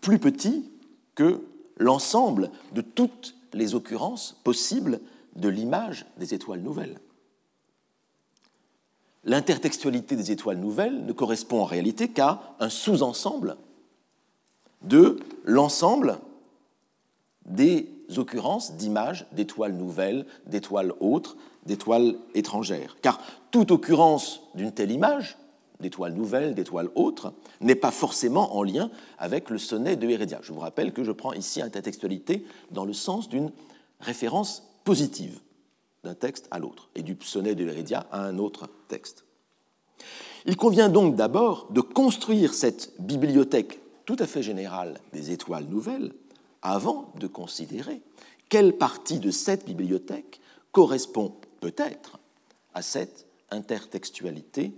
[0.00, 0.70] plus petit
[1.14, 1.42] que
[1.76, 5.00] l'ensemble de toutes les occurrences possibles
[5.36, 6.98] de l'image des étoiles nouvelles.
[9.24, 13.56] L'intertextualité des étoiles nouvelles ne correspond en réalité qu'à un sous-ensemble
[14.82, 16.18] de l'ensemble
[17.46, 22.96] des occurrences d'images d'étoiles nouvelles, d'étoiles autres, d'étoiles étrangères.
[23.02, 25.38] Car toute occurrence d'une telle image
[25.80, 30.40] d'étoiles nouvelles, d'étoiles autres, n'est pas forcément en lien avec le sonnet de Heredia.
[30.42, 33.50] Je vous rappelle que je prends ici intertextualité dans le sens d'une
[34.00, 35.40] référence positive
[36.04, 39.24] d'un texte à l'autre, et du sonnet de Heredia à un autre texte.
[40.44, 46.12] Il convient donc d'abord de construire cette bibliothèque tout à fait générale des étoiles nouvelles
[46.64, 48.02] avant de considérer
[48.48, 50.40] quelle partie de cette bibliothèque
[50.72, 52.18] correspond peut-être
[52.72, 54.74] à cette intertextualité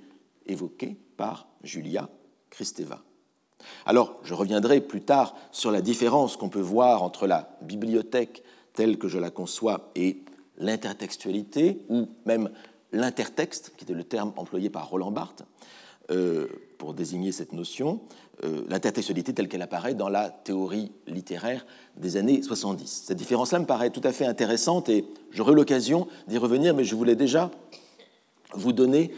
[0.46, 2.10] évoquée par Julia
[2.50, 3.02] Kristeva.
[3.86, 8.42] Alors, je reviendrai plus tard sur la différence qu'on peut voir entre la bibliothèque
[8.74, 10.22] telle que je la conçois et
[10.58, 12.50] l'intertextualité, ou même
[12.92, 15.44] l'intertexte, qui était le terme employé par Roland Barthes
[16.10, 16.46] euh,
[16.78, 18.00] pour désigner cette notion,
[18.44, 23.04] euh, l'intertextualité telle qu'elle apparaît dans la théorie littéraire des années 70.
[23.06, 26.94] Cette différence-là me paraît tout à fait intéressante et j'aurai l'occasion d'y revenir, mais je
[26.94, 27.50] voulais déjà
[28.52, 29.10] vous donner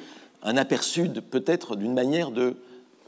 [0.43, 2.57] un aperçu peut-être d'une manière de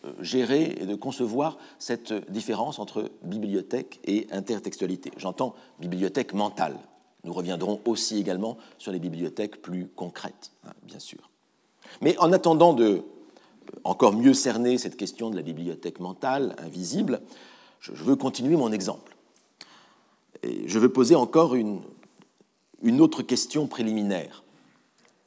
[0.04, 5.12] euh, gérer et de concevoir cette différence entre bibliothèque et intertextualité.
[5.16, 6.76] J'entends bibliothèque mentale.
[7.24, 11.30] Nous reviendrons aussi également sur les bibliothèques plus concrètes, hein, bien sûr.
[12.00, 13.02] Mais en attendant de
[13.84, 17.20] encore mieux cerner cette question de la bibliothèque mentale, invisible,
[17.80, 19.16] je veux continuer mon exemple.
[20.42, 21.80] Et je veux poser encore une,
[22.82, 24.42] une autre question préliminaire,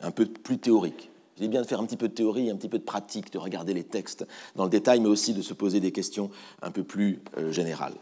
[0.01, 1.09] un peu plus théorique.
[1.41, 3.37] Est bien de faire un petit peu de théorie, un petit peu de pratique, de
[3.37, 6.29] regarder les textes dans le détail, mais aussi de se poser des questions
[6.61, 7.95] un peu plus euh, générales.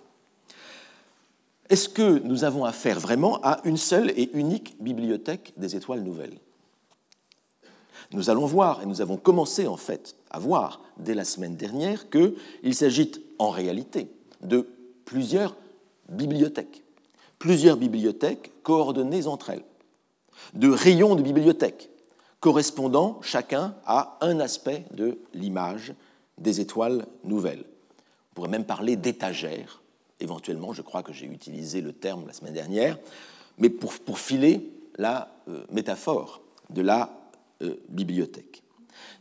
[1.70, 6.38] Est-ce que nous avons affaire vraiment à une seule et unique bibliothèque des étoiles nouvelles?
[8.14, 12.10] Nous allons voir, et nous avons commencé en fait à voir dès la semaine dernière,
[12.10, 14.08] qu'il s'agit en réalité
[14.42, 14.68] de
[15.06, 15.56] plusieurs
[16.10, 16.84] bibliothèques,
[17.40, 19.64] plusieurs bibliothèques coordonnées entre elles,
[20.54, 21.90] de rayons de bibliothèques
[22.42, 25.94] correspondant chacun à un aspect de l'image
[26.38, 27.64] des étoiles nouvelles.
[28.32, 29.82] On pourrait même parler d'étagères,
[30.20, 32.98] éventuellement, je crois que j'ai utilisé le terme la semaine dernière,
[33.58, 37.21] mais pour, filer la euh, métaphore de la
[37.62, 38.64] euh, bibliothèque.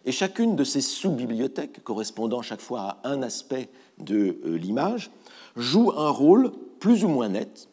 [0.05, 5.11] Et chacune de ces sous-bibliothèques, correspondant chaque fois à un aspect de euh, l'image,
[5.57, 7.69] joue un rôle plus ou moins net,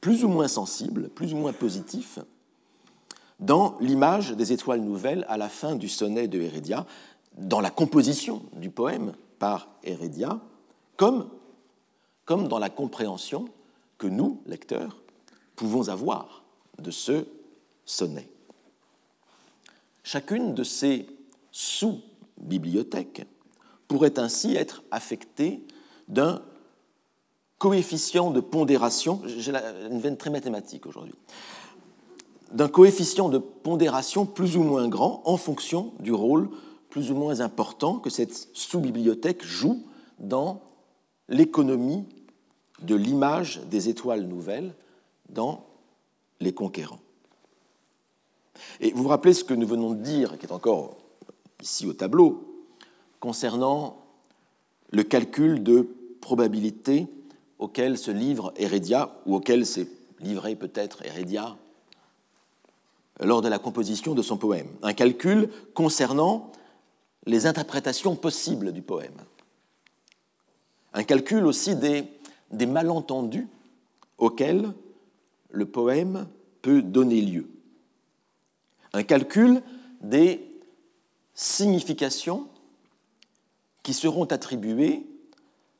[0.00, 2.18] plus ou moins sensible, plus ou moins positif
[3.42, 6.86] dans l'image des étoiles nouvelles à la fin du sonnet de Hérédia,
[7.36, 10.40] dans la composition du poème par Hérédia,
[10.96, 11.28] comme,
[12.24, 13.46] comme dans la compréhension
[13.98, 15.02] que nous, lecteurs,
[15.56, 16.44] pouvons avoir
[16.78, 17.26] de ce
[17.84, 18.28] sonnet.
[20.02, 21.06] Chacune de ces
[21.50, 23.26] sous-bibliothèques
[23.88, 25.64] pourrait ainsi être affectée
[26.08, 26.42] d'un
[27.58, 29.52] coefficient de pondération, j'ai
[29.90, 31.14] une veine très mathématique aujourd'hui,
[32.50, 36.50] d'un coefficient de pondération plus ou moins grand en fonction du rôle
[36.90, 39.86] plus ou moins important que cette sous-bibliothèque joue
[40.18, 40.60] dans
[41.28, 42.04] l'économie
[42.82, 44.74] de l'image des étoiles nouvelles
[45.28, 45.64] dans
[46.40, 46.98] les conquérants.
[48.80, 50.96] Et vous vous rappelez ce que nous venons de dire, qui est encore
[51.60, 52.64] ici au tableau,
[53.20, 54.04] concernant
[54.90, 55.88] le calcul de
[56.20, 57.06] probabilité
[57.58, 59.88] auquel se livre Heredia, ou auquel s'est
[60.20, 61.56] livré peut-être Heredia
[63.20, 64.68] lors de la composition de son poème.
[64.82, 66.50] Un calcul concernant
[67.26, 69.14] les interprétations possibles du poème.
[70.92, 73.48] Un calcul aussi des malentendus
[74.18, 74.72] auxquels
[75.50, 76.26] le poème
[76.62, 77.46] peut donner lieu.
[78.92, 79.62] Un calcul
[80.00, 80.44] des
[81.34, 82.48] significations
[83.82, 85.06] qui seront attribuées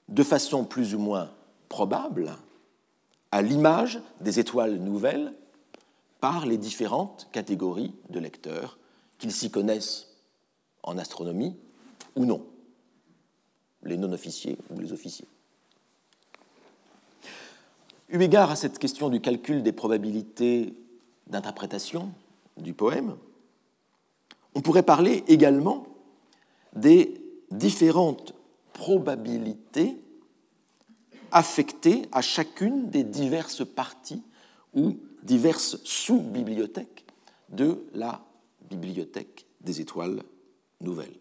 [0.08, 1.30] de façon plus ou moins
[1.68, 2.36] probable
[3.30, 5.32] à l'image des étoiles nouvelles
[6.20, 8.78] par les différentes catégories de lecteurs,
[9.18, 10.08] qu'ils s'y connaissent
[10.82, 11.56] en astronomie
[12.14, 12.44] ou non,
[13.82, 15.26] les non-officiers ou les officiers.
[18.10, 20.74] Eu égard à cette question du calcul des probabilités
[21.28, 22.12] d'interprétation
[22.56, 23.16] du poème,
[24.54, 25.86] on pourrait parler également
[26.74, 27.14] des
[27.50, 28.34] différentes
[28.72, 29.96] probabilités
[31.30, 34.22] affectées à chacune des diverses parties
[34.74, 37.06] ou diverses sous-bibliothèques
[37.48, 38.24] de la
[38.70, 40.22] bibliothèque des étoiles
[40.80, 41.18] nouvelles.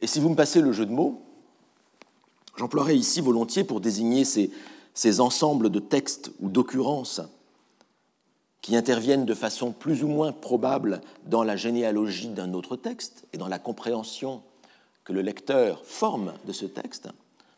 [0.00, 1.22] Et si vous me passez le jeu de mots,
[2.56, 4.50] j'emploierai ici volontiers pour désigner ces,
[4.94, 7.20] ces ensembles de textes ou d'occurrences
[8.62, 13.38] qui interviennent de façon plus ou moins probable dans la généalogie d'un autre texte et
[13.38, 14.42] dans la compréhension
[15.04, 17.08] que le lecteur forme de ce texte.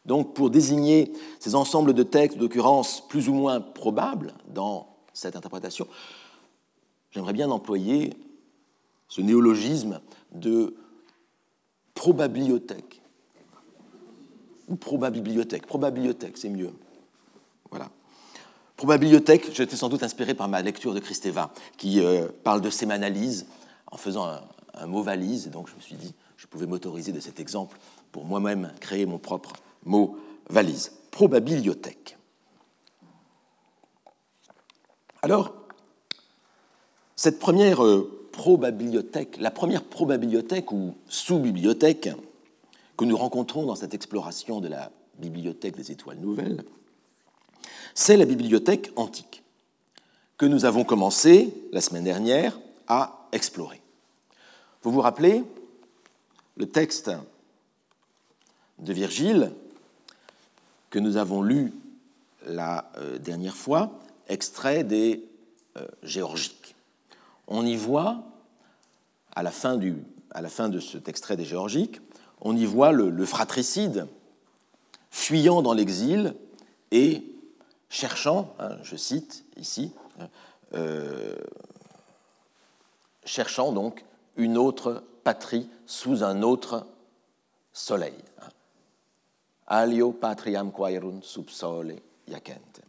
[0.06, 5.86] Donc pour désigner ces ensembles de textes, d'occurrences plus ou moins probables dans cette interprétation,
[7.10, 8.14] j'aimerais bien employer
[9.08, 10.00] ce néologisme
[10.32, 10.74] de
[11.94, 13.02] probabliothèque
[14.68, 15.66] ou probabibliothèque.
[15.66, 16.72] Probabibliothèque, c'est mieux.
[18.80, 23.44] Probabibliothèque, j'étais sans doute inspiré par ma lecture de Christeva, qui euh, parle de sémanalise
[23.90, 24.26] en faisant
[24.72, 25.50] un, mot valise.
[25.50, 27.76] Donc je me suis dit, je pouvais m'autoriser de cet exemple
[28.10, 29.52] pour moi-même créer mon propre
[29.84, 30.16] mot
[30.48, 30.92] valise.
[31.10, 32.16] Probabibliothèque.
[35.20, 35.52] Alors,
[37.16, 38.30] cette première euh,
[39.38, 42.08] la première probabibliothèque ou sous-bibliothèque
[42.96, 46.64] que nous rencontrons dans cette exploration de la bibliothèque des étoiles nouvelles,
[47.94, 49.42] c'est la bibliothèque antique,
[50.37, 53.81] que nous avons commencé la semaine dernière à explorer.
[54.83, 55.44] Vous vous rappelez
[56.57, 57.11] le texte
[58.79, 59.53] de Virgile
[60.88, 61.72] que nous avons lu
[62.46, 65.24] la euh, dernière fois, extrait des
[65.76, 66.74] euh, Géorgiques.
[67.46, 68.24] On y voit,
[69.35, 69.96] à la, fin du,
[70.31, 72.00] à la fin de cet extrait des Géorgiques,
[72.40, 74.07] on y voit le fratricide
[75.11, 76.35] fuyant dans l'exil
[76.90, 77.29] et
[77.90, 79.92] cherchant, hein, je cite ici,
[80.72, 81.37] euh,
[83.24, 84.05] cherchant donc
[84.37, 86.87] une autre patrie sous un autre
[87.72, 88.14] soleil.
[88.40, 88.48] Hein.
[89.66, 92.85] Alio patriam quaerunt sub sole iacentem.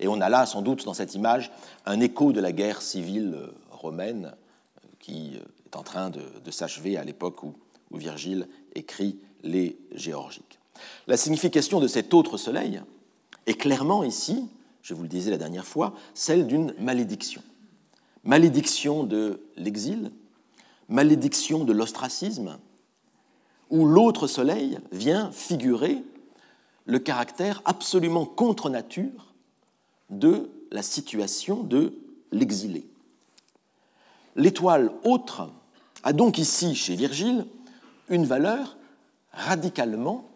[0.00, 1.52] Et on a là, sans doute, dans cette image,
[1.86, 6.96] un écho de la guerre civile euh, romaine euh, qui est en train de, s'achever
[6.96, 7.54] à l'époque où,
[7.90, 10.58] où Virgile écrit les Géorgiques.
[11.06, 12.82] La signification de cet autre soleil,
[13.46, 14.48] est clairement ici,
[14.82, 17.42] je vous le disais la dernière fois, celle d'une malédiction.
[18.24, 20.10] Malédiction de l'exil,
[20.88, 22.58] malédiction de l'ostracisme,
[23.70, 26.02] où l'autre soleil vient figurer
[26.84, 29.32] le caractère absolument contre nature
[30.10, 31.94] de la situation de
[32.32, 32.86] l'exilé.
[34.36, 35.50] L'étoile autre
[36.02, 37.46] a donc ici, chez Virgile,
[38.08, 38.76] une valeur
[39.32, 40.28] radicalement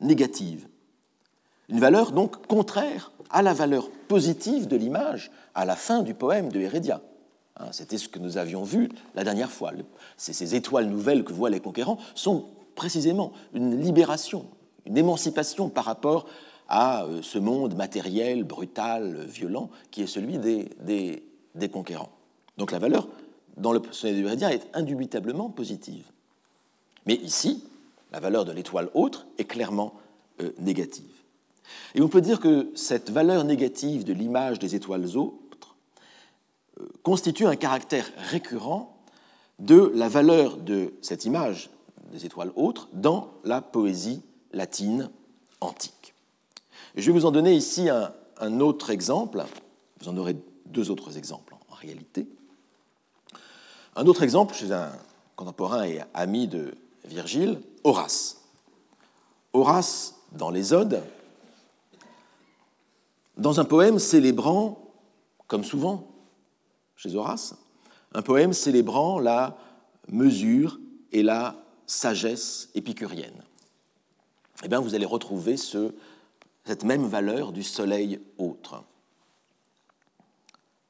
[0.00, 0.66] négative.
[1.68, 6.50] Une valeur donc contraire à la valeur positive de l'image à la fin du poème
[6.50, 7.00] de Hérédia.
[7.56, 9.72] Hein, c'était ce que nous avions vu la dernière fois.
[10.16, 14.46] Ces étoiles nouvelles que voient les conquérants sont précisément une libération,
[14.86, 16.26] une émancipation par rapport
[16.68, 20.70] à euh, ce monde matériel, brutal, violent, qui est celui des,
[21.54, 22.10] des, conquérants.
[22.56, 23.08] Donc la valeur
[23.56, 26.06] dans le sonnet de Hérédia est indubitablement positive.
[27.04, 27.64] Mais ici,
[28.10, 29.94] la valeur de l'étoile autre est clairement
[30.40, 31.21] euh, négative.
[31.94, 35.76] Et on peut dire que cette valeur négative de l'image des étoiles autres
[36.80, 38.96] euh, constitue un caractère récurrent
[39.58, 41.70] de la valeur de cette image
[42.12, 45.10] des étoiles autres dans la poésie latine
[45.60, 46.14] antique.
[46.96, 49.42] je vais vous en donner ici un, un autre exemple.
[50.00, 52.26] Vous en aurez deux autres exemples en réalité.
[53.94, 54.90] Un autre exemple chez un
[55.36, 58.42] contemporain et ami de Virgile, Horace.
[59.52, 61.02] Horace, dans les Odes,
[63.36, 64.92] dans un poème célébrant,
[65.46, 66.08] comme souvent
[66.96, 67.56] chez Horace,
[68.14, 69.56] un poème célébrant la
[70.08, 70.78] mesure
[71.12, 71.56] et la
[71.86, 73.42] sagesse épicurienne.
[74.64, 75.92] Eh bien, vous allez retrouver ce,
[76.64, 78.84] cette même valeur du soleil autre.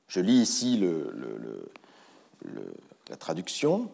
[0.08, 0.78] Je lis ici
[3.08, 3.90] la traduction.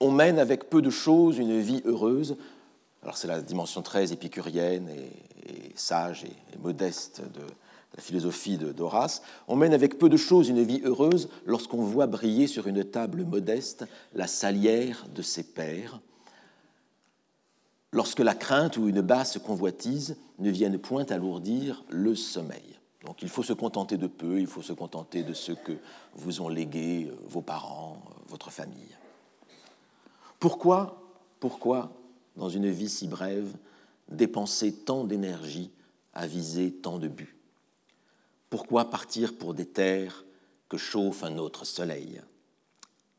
[0.00, 2.36] On mène avec peu de choses une vie heureuse.
[3.02, 5.10] Alors c'est la dimension très épicurienne et,
[5.74, 7.42] sage et, modeste de
[7.96, 9.22] la philosophie d'Horace.
[9.48, 13.24] On mène avec peu de choses une vie heureuse lorsqu'on voit briller sur une table
[13.24, 16.00] modeste la salière de ses pères,
[17.92, 22.74] lorsque la crainte ou une basse convoitise ne viennent point alourdir le sommeil.
[23.04, 25.72] Donc il faut se contenter de peu, il faut se contenter de ce que
[26.14, 28.96] vous ont légué euh, vos parents, euh, votre famille.
[30.40, 31.02] Pourquoi,
[31.38, 31.92] pourquoi,
[32.36, 33.54] dans une vie si brève,
[34.08, 35.70] dépenser tant d'énergie
[36.12, 37.36] à viser tant de buts.
[38.50, 40.24] Pourquoi partir pour des terres
[40.68, 42.20] que chauffe un autre soleil?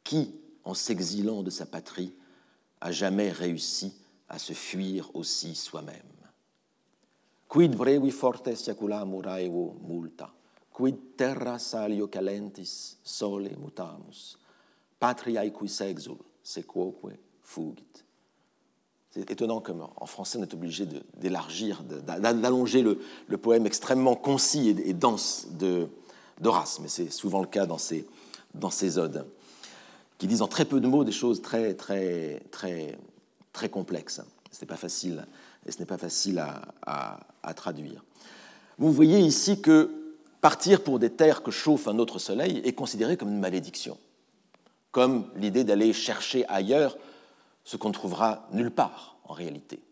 [0.03, 0.31] Qui,
[0.63, 2.13] en s'exilant de sa patrie,
[2.79, 3.93] a jamais réussi
[4.29, 6.15] à se fuir aussi soi-même?
[7.47, 10.27] Quid brevi fortes saculamur aevo multa,
[10.73, 14.38] quid terra salio calentis sole mutamus,
[14.99, 17.13] patriae qui sexul, sequoque
[17.43, 18.05] fugit.
[19.16, 20.86] C'est étonnant comme en français on est obligé
[21.16, 25.47] d'élargir, d'allonger le, poème extrêmement concis et, dense
[26.41, 28.05] d'Horace, mais c'est souvent le cas dans ces,
[28.53, 29.26] dans ces odes,
[30.18, 32.97] qui disent en très peu de mots des choses très, très, très,
[33.53, 34.20] très complexes.
[34.51, 35.26] Ce n'est pas facile
[35.66, 36.43] et ce n'est pas facile
[36.86, 38.03] à, traduire.
[38.78, 43.16] Vous voyez ici que partir pour des terres que chauffe un autre soleil est considéré
[43.16, 43.97] comme une malédiction,
[44.91, 46.97] comme l'idée d'aller chercher ailleurs
[47.66, 49.84] ce qu'on ne trouvera nulle part en réalité.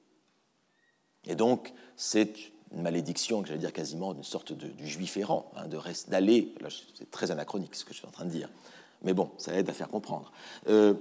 [1.26, 2.34] Et donc, c'est
[2.72, 5.68] une malédiction, j'allais dire quasiment une sorte de, du juif errant, hein,
[6.08, 6.56] d'aller,
[6.96, 8.50] c'est très anachronique ce que je suis en train de dire,
[9.02, 10.32] mais bon, ça aide à faire comprendre.
[10.70, 10.94] Euh,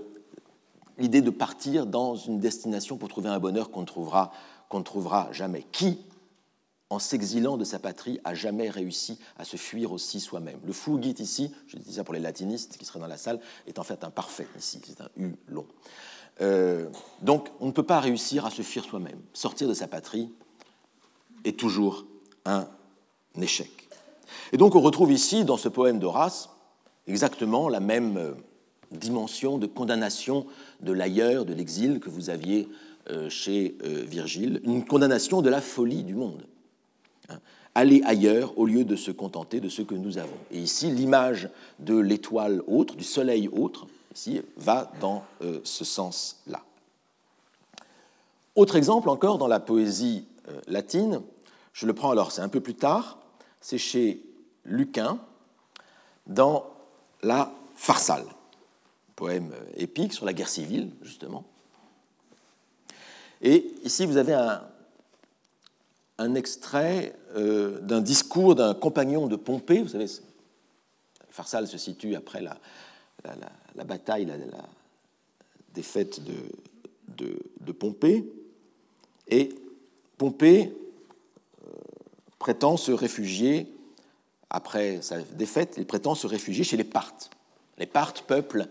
[0.99, 4.33] l'idée de partir dans une destination pour trouver un bonheur qu'on ne trouvera
[4.73, 5.67] qu'on ne trouvera jamais.
[5.71, 5.99] Qui,
[6.89, 10.59] en s'exilant de sa patrie, a jamais réussi à se fuir aussi soi-même?
[10.65, 13.79] Le fugit ici, je dis ça pour les latinistes qui seraient dans la salle, est
[13.79, 15.67] en fait un parfait ici, c'est un U long.
[16.41, 16.87] Euh,
[17.21, 19.21] donc on ne peut pas réussir à se fuir soi-même.
[19.33, 20.31] Sortir de sa patrie
[21.45, 22.07] est toujours
[22.45, 22.67] un
[23.41, 23.89] échec.
[24.53, 26.51] Et donc on retrouve ici, dans ce poème d'Horace,
[27.07, 28.33] exactement la même euh,
[28.91, 30.47] dimension de condamnation
[30.81, 32.69] de l'ailleurs, de l'exil que vous aviez
[33.11, 36.45] euh, chez Virgile, une condamnation de la folie du monde.
[37.29, 37.39] Hein.
[37.75, 40.37] Aller ailleurs au lieu de se contenter de ce que nous avons.
[40.51, 46.63] Et ici, l'image de l'étoile autre, du soleil autre, ici, va dans euh, ce sens-là.
[48.55, 50.27] Autre exemple encore dans la poésie
[50.67, 51.23] latine,
[51.73, 53.19] je le prends alors, c'est un peu plus tard,
[53.61, 54.23] c'est chez
[54.65, 55.19] Lucain,
[56.27, 56.67] dans
[57.23, 58.27] la Pharsale,
[59.17, 61.45] poème épique sur la guerre civile, justement.
[63.41, 64.63] Et ici, vous avez un,
[66.35, 69.83] extrait euh, d'un discours d'un compagnon de Pompée.
[69.83, 70.07] Vous savez,
[71.31, 72.57] Pharsale se situe après la,
[73.85, 74.37] bataille, la,
[75.75, 78.25] défaite de, de, Pompée.
[79.29, 79.49] Et
[80.19, 80.73] Pompée
[81.65, 81.71] euh,
[82.39, 83.67] prétend se réfugier,
[84.51, 87.31] après sa défaite, il prétend se réfugier chez les Parthes.
[87.79, 88.67] Les Parthes, peuple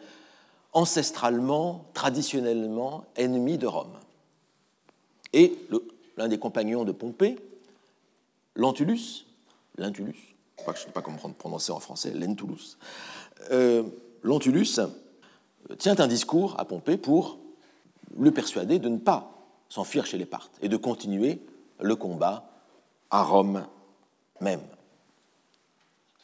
[0.74, 3.98] ancestralement, traditionnellement ennemi de Rome.
[5.34, 5.58] Et
[6.18, 7.38] l'un des compagnons de Pompée,
[8.56, 9.26] Lentulus,
[9.78, 10.36] Lentulus,
[10.66, 12.78] je ne sais pas comment prononcer en français, Lentulus,
[13.52, 13.84] euh,
[14.24, 14.80] Lentulus
[15.78, 17.40] tient un discours à Pompée pour
[18.18, 19.32] le persuader de ne pas
[19.70, 21.42] s'enfuir chez les Parthes et de continuer
[21.80, 22.50] le combat
[23.10, 23.66] à Rome
[24.40, 24.62] même.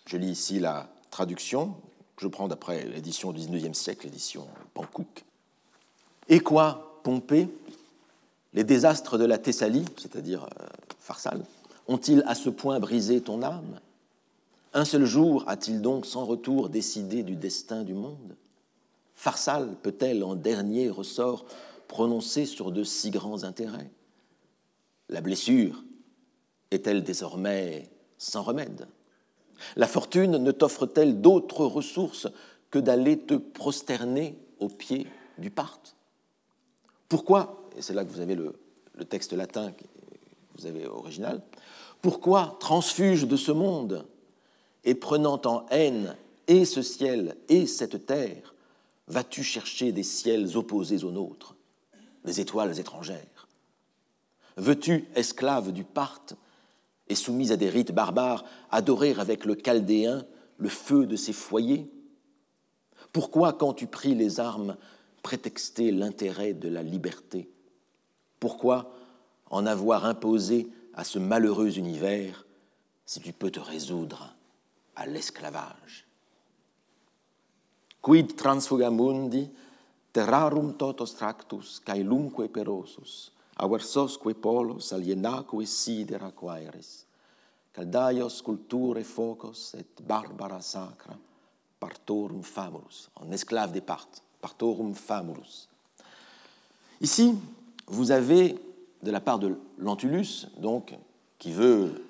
[0.06, 1.76] Je lis ici la traduction,
[2.18, 5.24] je prends d'après l'édition du XIXe siècle, l'édition Pankouk.
[6.30, 7.48] Et quoi, Pompée
[8.54, 10.66] les désastres de la Thessalie, c'est-à-dire euh,
[11.00, 11.44] Pharsale,
[11.88, 13.80] ont-ils à ce point brisé ton âme?
[14.74, 18.36] Un seul jour a-t-il donc sans retour décidé du destin du monde?
[19.14, 21.46] Pharsale peut-elle en dernier ressort
[21.88, 23.90] prononcer sur de si grands intérêts?
[25.10, 25.84] La blessure
[26.72, 28.88] est-elle désormais sans remède?
[29.76, 32.28] La fortune ne t'offre-t-elle d'autres ressources
[32.70, 35.08] que d'aller te prosterner aux pieds
[35.38, 35.96] du Parthe?
[37.10, 38.60] Pourquoi et c'est là que vous avez le,
[38.96, 39.84] le texte latin que
[40.58, 41.42] vous avez original,
[42.02, 44.06] pourquoi, transfuge de ce monde,
[44.88, 46.16] et prenant en haine
[46.48, 48.56] et ce ciel et cette terre,
[49.08, 51.58] vas-tu chercher des ciels opposés aux nôtres,
[52.24, 53.50] des étoiles étrangères?
[54.56, 56.36] Veux-tu, esclave du Parthe,
[57.10, 60.26] et soumise à des rites barbares, adorer avec le Chaldéen
[60.58, 61.92] le feu de ses foyers?
[63.12, 64.78] Pourquoi, quand tu pris les armes,
[65.22, 67.52] prétexter l'intérêt de la liberté?
[68.40, 68.94] Pourquoi
[69.50, 72.48] en avoir imposé à ce malheureux univers
[73.06, 74.37] si tu peux te résoudre
[74.98, 76.06] à l'esclavage.
[78.02, 79.48] Quid transfugamundi
[80.12, 87.06] terrarum totos tractus, caelumque perosus, aversosque polos alienaque sidera quaeris,
[87.74, 91.18] caldaios culture focos et barbara sacra,
[91.80, 95.68] partorum famulus, en esclave des parts, partorum famulus.
[97.00, 97.36] Ici,
[97.86, 98.58] vous avez,
[99.04, 100.98] de la part de Lentulus, donc,
[101.38, 102.07] qui veut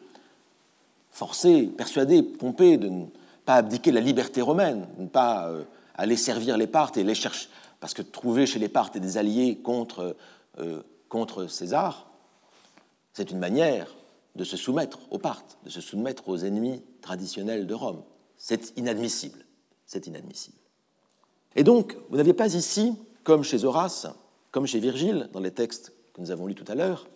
[1.18, 3.06] forcer, persuader Pompée de ne
[3.44, 5.64] pas abdiquer la liberté romaine, de ne pas euh,
[5.96, 7.50] aller servir les Parthes et les chercher,
[7.80, 10.16] parce que trouver chez les Parthes des alliés contre
[10.60, 12.12] euh, contre César,
[13.14, 13.96] c'est une manière
[14.36, 18.04] de se soumettre aux Parthes, de se soumettre aux ennemis traditionnels de Rome.
[18.38, 19.44] C'est inadmissible.
[19.88, 20.58] C'est inadmissible.
[21.56, 22.94] Et donc, vous n'avez pas ici,
[23.24, 24.06] comme chez Horace,
[24.52, 27.08] comme chez Virgile, dans les textes que nous avons lus tout à l'heure,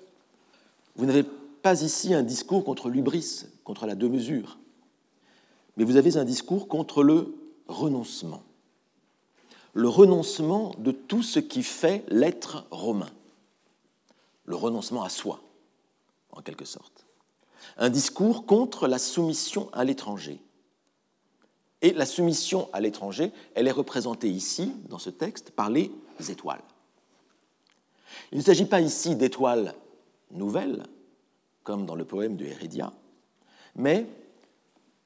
[0.96, 1.24] vous n'avez
[1.62, 4.58] pas ici un discours contre l'ubris, contre la deux-mesure,
[5.78, 7.36] mais vous avez un discours contre le
[7.68, 8.44] renoncement.
[9.74, 13.10] Le renoncement de tout ce qui fait l'être romain
[14.52, 15.42] le renoncement à soi,
[16.32, 17.06] en quelque sorte.
[17.78, 20.40] Un discours contre la soumission à l'étranger.
[21.82, 25.92] Et la soumission à l'étranger, elle est représentée ici, dans ce texte, par les
[26.30, 26.62] étoiles.
[28.32, 29.74] Il ne s'agit pas ici d'étoiles
[30.32, 30.84] nouvelles,
[31.72, 32.92] comme dans le poème de Hérédia,
[33.78, 34.06] mais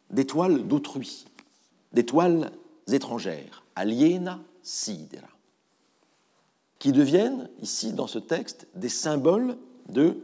[0.10, 1.28] d'étoiles d'autrui,
[1.94, 2.52] d'étoiles
[2.88, 5.28] étrangères, aliena sidera
[6.80, 9.58] qui deviennent, ici, dans ce texte, des symboles
[9.90, 10.18] de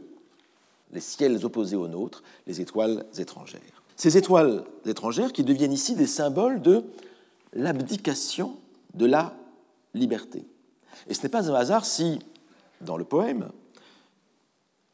[0.90, 3.84] les ciels opposés aux nôtres, les étoiles étrangères.
[3.94, 6.82] Ces étoiles étrangères qui deviennent ici des symboles de
[7.52, 8.56] l'abdication
[8.94, 9.36] de la
[9.94, 10.44] liberté.
[11.06, 12.18] Et ce n'est pas un hasard si,
[12.80, 13.52] dans le poème,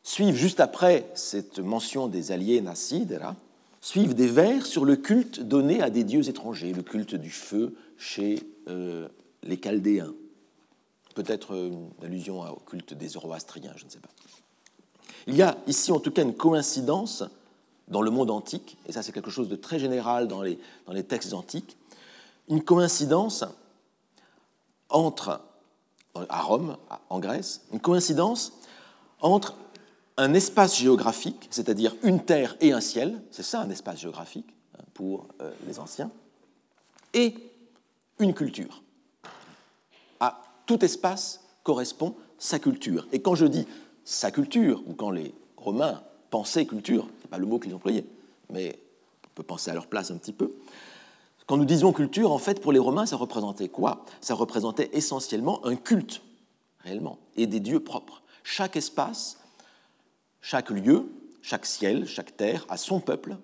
[0.09, 3.37] suivent juste après cette mention des alliés là,
[3.83, 7.75] suivent des vers sur le culte donné à des dieux étrangers, le culte du feu
[7.99, 9.07] chez euh,
[9.43, 10.15] les Chaldéens,
[11.15, 14.09] peut-être une allusion au culte des Zoroastriens, je ne sais pas.
[15.27, 17.25] Il y a ici en tout cas une coïncidence
[17.89, 20.95] dans le monde antique, et ça c'est quelque chose de très général dans les, dans
[20.95, 21.77] les textes antiques,
[22.49, 23.45] une coïncidence
[24.89, 25.43] entre,
[26.15, 26.79] à Rome,
[27.11, 28.55] en Grèce, une coïncidence
[29.21, 29.55] entre
[30.19, 34.83] un espace géographique, c'est-à-dire une terre et un ciel, c'est ça un espace géographique hein,
[34.93, 36.11] pour euh, les anciens,
[37.15, 37.35] et
[38.19, 38.83] une culture
[40.69, 43.09] tout espace correspond sa culture.
[43.11, 43.67] Et quand je dis
[44.05, 48.05] sa culture, ou quand les Romains pensaient culture, ce n'est pas le mot qu'ils employaient,
[48.53, 48.79] mais
[49.25, 50.55] on peut penser à leur place un petit peu,
[51.47, 54.05] quand nous disons culture, en fait, pour les Romains, ça représentait quoi?
[54.21, 56.21] Ça représentait essentiellement un culte,
[56.81, 58.23] réellement, et des dieux propres.
[58.45, 59.39] Chaque espace,
[60.41, 61.07] chaque lieu,
[61.43, 63.37] chaque ciel, chaque terre a son peuple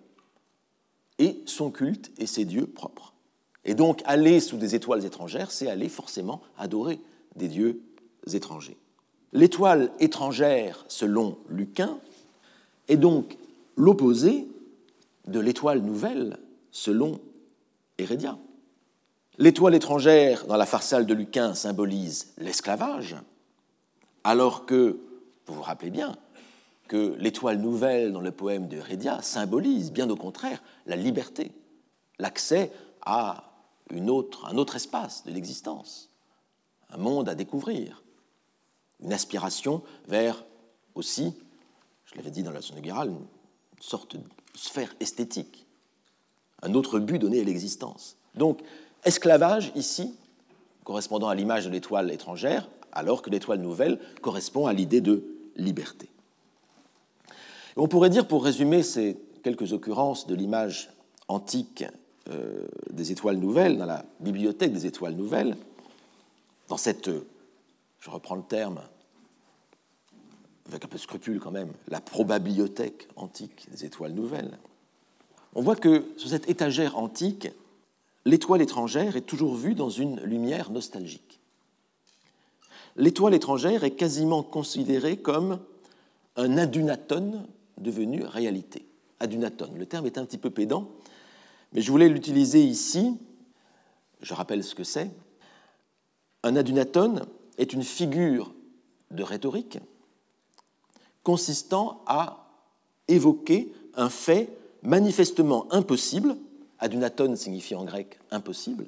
[1.18, 3.12] et son culte et ses dieux propres.
[3.64, 7.00] Et donc, aller sous des étoiles étrangères, c'est aller forcément adorer
[7.36, 7.80] des dieux
[8.32, 8.76] étrangers.
[9.32, 11.98] L'étoile étrangère, selon Lucain,
[12.88, 13.36] est donc
[13.76, 14.46] l'opposé
[15.26, 16.38] de l'étoile nouvelle,
[16.70, 17.20] selon
[17.98, 18.38] Hérédia.
[19.38, 23.16] L'étoile étrangère, dans la farsale de Lucain, symbolise l'esclavage,
[24.22, 24.98] alors que,
[25.46, 26.16] vous vous rappelez bien,
[26.88, 31.52] que l'étoile nouvelle dans le poème de Hérédia symbolise, bien au contraire, la liberté,
[32.18, 32.72] l'accès
[33.02, 33.50] à
[33.90, 36.10] une un autre espace de l'existence
[36.94, 38.02] un monde à découvrir,
[39.00, 40.44] une aspiration vers
[40.94, 41.34] aussi,
[42.04, 43.26] je l'avais dit dans la Guéral, une
[43.80, 44.22] sorte de
[44.54, 45.66] sphère esthétique,
[46.62, 48.16] un autre but donné à l'existence.
[48.34, 48.60] Donc,
[49.04, 50.14] esclavage ici,
[50.84, 55.24] correspondant à l'image de l'étoile étrangère, alors que l'étoile nouvelle correspond à l'idée de
[55.56, 56.08] liberté.
[57.76, 60.90] On pourrait dire, pour résumer ces quelques occurrences de l'image
[61.28, 61.84] antique
[62.30, 65.56] euh, des étoiles nouvelles, dans la bibliothèque des étoiles nouvelles,
[66.68, 67.10] dans cette,
[68.00, 68.80] je reprends le terme,
[70.66, 74.56] avec un peu de scrupule quand même, la probabliothèque antique des étoiles nouvelles,
[75.54, 77.48] on voit que sur cette étagère antique,
[78.24, 81.40] l'étoile étrangère est toujours vue dans une lumière nostalgique.
[82.96, 85.60] l'étoile étrangère est quasiment considérée comme
[86.36, 87.46] un adunatone
[87.78, 88.86] devenu réalité.
[89.20, 90.90] Adunatone, le terme est un petit peu pédant,
[91.72, 93.16] mais je voulais l'utiliser ici.
[94.20, 95.10] Je rappelle ce que c'est.
[96.42, 97.26] Un adunatone
[97.58, 98.52] est une figure
[99.10, 99.78] de rhétorique
[101.22, 102.50] consistant à
[103.08, 104.50] évoquer un fait
[104.82, 106.36] manifestement impossible.
[106.78, 108.86] Adunatone signifie en grec impossible.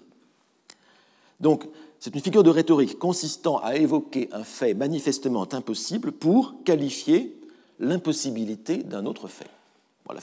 [1.40, 1.66] Donc,
[1.98, 7.35] c'est une figure de rhétorique consistant à évoquer un fait manifestement impossible pour qualifier
[7.78, 9.50] l'impossibilité d'un autre fait.
[10.12, 10.20] la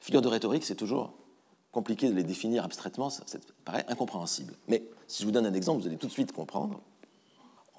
[0.00, 1.12] figure de rhétorique, c'est toujours
[1.72, 3.24] compliqué de les définir abstraitement, ça,
[3.64, 4.54] paraît incompréhensible.
[4.68, 6.80] Mais si je vous donne un exemple, vous allez tout de suite comprendre.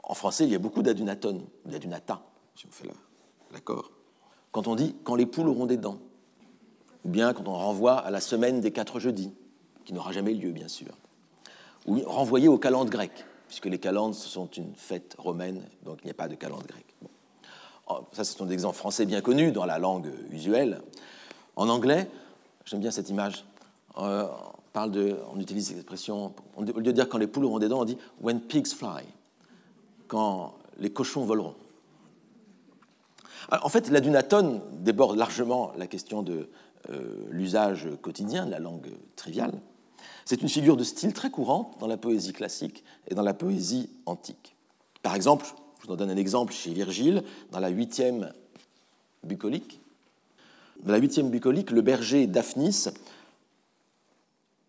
[0.04, 2.22] En français, il y a beaucoup d'adunatones, d'adunata,
[2.56, 2.88] si on fait
[3.52, 3.92] l'accord.
[4.52, 5.98] Quand on dit quand les poules auront des dents,
[7.06, 9.34] ou bien quand on renvoie à la semaine des quatre jeudis,
[9.84, 10.96] qui n'aura jamais lieu, bien sûr,
[11.88, 16.12] ou renvoyer aux calendes grecques, puisque les calendes sont une fête romaine, donc il n'y
[16.12, 16.96] a pas de calendes grecques.
[17.04, 17.08] Oh,
[18.12, 20.82] ça, c'est un exemple français bien connu dans la langue usuelle.
[21.56, 22.10] En anglais,
[22.66, 23.46] j'aime bien cette image.
[23.98, 27.60] Euh, on, parle de, on utilise l'expression, au lieu de dire quand les poules auront
[27.60, 29.04] des dents, on dit when pigs fly,
[30.08, 31.56] quand les cochons voleront.
[33.52, 36.50] en fait, la dunatone déborde largement la question de
[36.90, 39.54] euh, l'usage quotidien de la langue triviale.
[40.26, 43.90] C'est une figure de style très courante dans la poésie classique et dans la poésie
[44.06, 44.56] antique.
[45.02, 45.46] Par exemple,
[45.82, 48.32] je vous en donne un exemple chez Virgile, dans la huitième
[49.24, 49.80] bucolique.
[50.84, 52.86] Dans la huitième bucolique, le berger Daphnis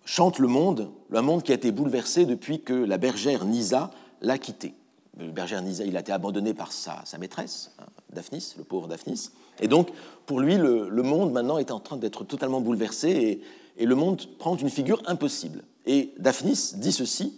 [0.04, 3.90] chante le monde, le monde qui a été bouleversé depuis que la bergère Nisa
[4.22, 4.74] l'a quitté.
[5.18, 9.30] Le berger Nisa, il a été abandonné par sa, maîtresse, hein, Daphnis, le pauvre Daphnis.
[9.60, 9.90] Et donc,
[10.26, 13.42] pour lui, le, monde maintenant est en train d'être totalement bouleversé et,
[13.82, 15.62] et, le monde prend une figure impossible.
[15.86, 17.34] Et Daphnis dit ceci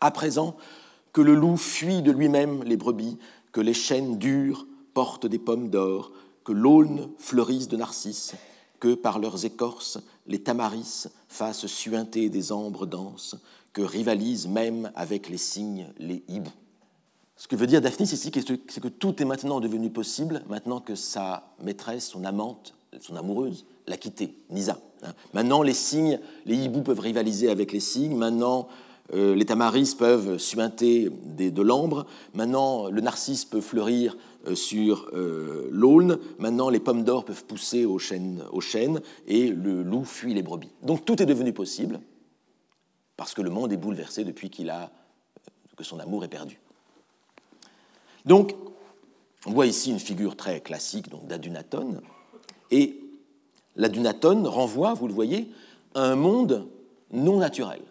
[0.00, 0.56] À présent
[1.12, 3.18] que le loup fuit de lui-même les brebis,
[3.52, 6.12] que les chênes durs portent des pommes d'or,
[6.44, 8.34] que l'aulne fleurisse de narcisses,
[8.80, 13.36] que par leurs écorces les tamaris fassent suinter des ambres denses,
[13.72, 16.50] que rivalisent même avec les cygnes les hiboux.
[17.36, 18.30] Ce que veut dire Daphnis ici,
[18.68, 23.64] c'est que tout est maintenant devenu possible, maintenant que sa maîtresse, son amante, son amoureuse,
[23.86, 24.78] l'a quitté, Nisa.
[25.32, 28.16] Maintenant, les cygnes, les hiboux peuvent rivaliser avec les cygnes.
[29.14, 32.06] Euh, les tamaris peuvent suinter de l'ambre.
[32.34, 36.18] Maintenant, le narcisse peut fleurir euh, sur euh, l'aulne.
[36.38, 40.42] Maintenant, les pommes d'or peuvent pousser au chêne, au chêne, et le loup fuit les
[40.42, 40.70] brebis.
[40.82, 42.00] Donc tout est devenu possible
[43.16, 44.90] parce que le monde est bouleversé depuis qu'il a
[45.76, 46.58] que son amour est perdu.
[48.24, 48.54] Donc,
[49.46, 52.00] on voit ici une figure très classique d'adunatone,
[52.70, 52.98] et
[53.76, 55.50] l'adunatone renvoie, vous le voyez,
[55.94, 56.68] à un monde
[57.12, 57.82] non naturel,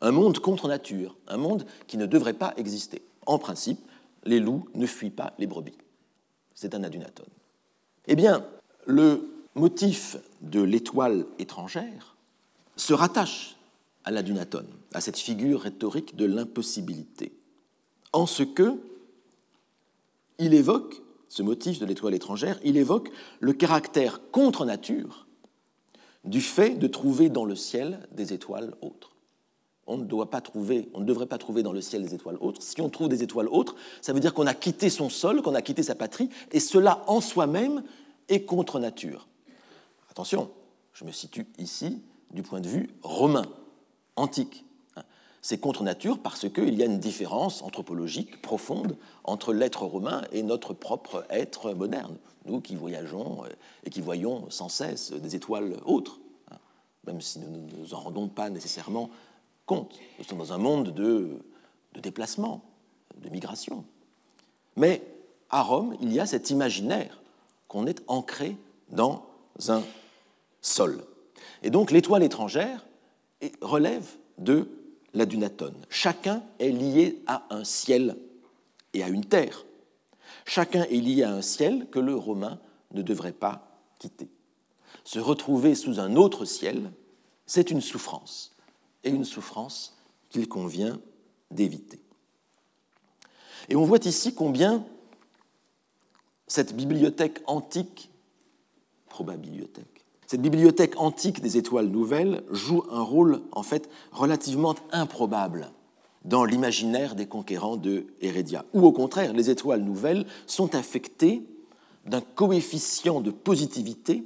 [0.00, 3.02] un monde contre nature, un monde qui ne devrait pas exister.
[3.26, 3.80] En principe,
[4.24, 5.76] les loups ne fuient pas les brebis.
[6.54, 7.28] C'est un adunatone.
[8.06, 8.44] Eh bien,
[8.86, 12.16] le motif de l'étoile étrangère
[12.76, 13.56] se rattache
[14.04, 17.32] à l'adunatone, à cette figure rhétorique de l'impossibilité,
[18.12, 18.78] en ce que
[20.38, 25.26] il évoque, ce motif de l'étoile étrangère, il évoque le caractère contre nature
[26.24, 29.12] du fait de trouver dans le ciel des étoiles autres
[29.88, 32.36] on ne, doit pas trouver, on ne devrait pas trouver dans le ciel des étoiles
[32.40, 32.62] autres.
[32.62, 35.54] Si on trouve des étoiles autres, ça veut dire qu'on a quitté son sol, qu'on
[35.54, 37.82] a quitté sa patrie, et cela en soi-même
[38.28, 39.26] est contre nature.
[40.10, 40.50] Attention,
[40.92, 43.46] je me situe ici du point de vue romain,
[44.16, 44.64] antique.
[45.40, 50.42] C'est contre nature parce qu'il y a une différence anthropologique profonde entre l'être romain et
[50.42, 53.48] notre propre être moderne, nous qui voyageons euh,
[53.84, 56.18] et qui voyons sans cesse des étoiles autres,
[57.06, 59.10] même si nous ne nous en rendons pas nécessairement
[59.68, 60.00] compte.
[60.18, 61.38] Nous sommes dans un monde de,
[61.92, 62.64] de déplacement,
[63.22, 63.84] de migration.
[64.76, 65.02] Mais
[65.50, 67.22] à Rome, il y a cet imaginaire
[67.68, 68.56] qu'on est ancré
[68.90, 69.26] dans
[69.68, 69.82] un
[70.60, 71.04] sol.
[71.62, 72.86] Et donc l'étoile étrangère
[73.60, 74.08] relève
[74.38, 74.68] de
[75.14, 75.84] la dunatone.
[75.90, 78.16] Chacun est lié à un ciel
[78.94, 79.64] et à une terre.
[80.46, 82.58] Chacun est lié à un ciel que le Romain
[82.92, 84.28] ne devrait pas quitter.
[85.04, 86.90] Se retrouver sous un autre ciel,
[87.46, 88.54] c'est une souffrance
[89.04, 89.96] et une souffrance
[90.28, 90.98] qu'il convient
[91.50, 92.00] d'éviter.
[93.68, 94.84] Et on voit ici combien
[96.46, 98.10] cette bibliothèque antique,
[100.96, 105.70] antique des étoiles nouvelles joue un rôle en fait relativement improbable
[106.24, 108.64] dans l'imaginaire des conquérants de Heredia.
[108.72, 111.42] Ou au contraire, les étoiles nouvelles sont affectées
[112.06, 114.24] d'un coefficient de positivité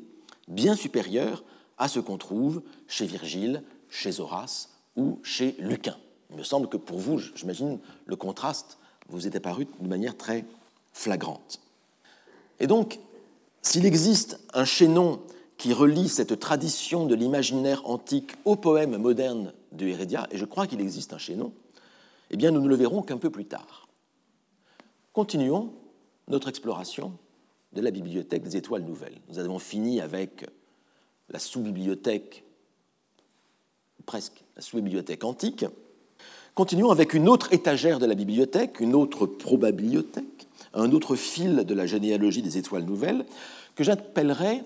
[0.49, 1.45] bien supérieur
[1.79, 3.63] à ce qu'on trouve chez Virgile,
[3.93, 5.97] chez Horace ou chez Lucain.
[6.31, 8.79] Il me semble que pour vous, j'imagine, le contraste
[9.09, 10.47] vous est apparu de manière très
[10.93, 11.61] flagrante.
[12.59, 12.99] Et donc,
[13.61, 15.21] s'il existe un chaînon
[15.59, 20.67] qui relie cette tradition de l'imaginaire antique au poème moderne de Heredia, et je crois
[20.67, 21.53] qu'il existe un chaînon,
[22.31, 23.89] eh bien nous ne le verrons qu'un peu plus tard.
[25.13, 25.75] Continuons
[26.29, 27.13] notre exploration
[27.75, 29.21] de la bibliothèque des étoiles nouvelles.
[29.29, 30.47] Nous avons fini avec
[31.29, 32.45] la sous-bibliothèque,
[34.07, 35.65] presque la sous-bibliothèque antique.
[36.55, 41.75] Continuons avec une autre étagère de la bibliothèque, une autre probabliothèque, un autre fil de
[41.75, 43.25] la généalogie des étoiles nouvelles,
[43.75, 44.63] que j'appellerai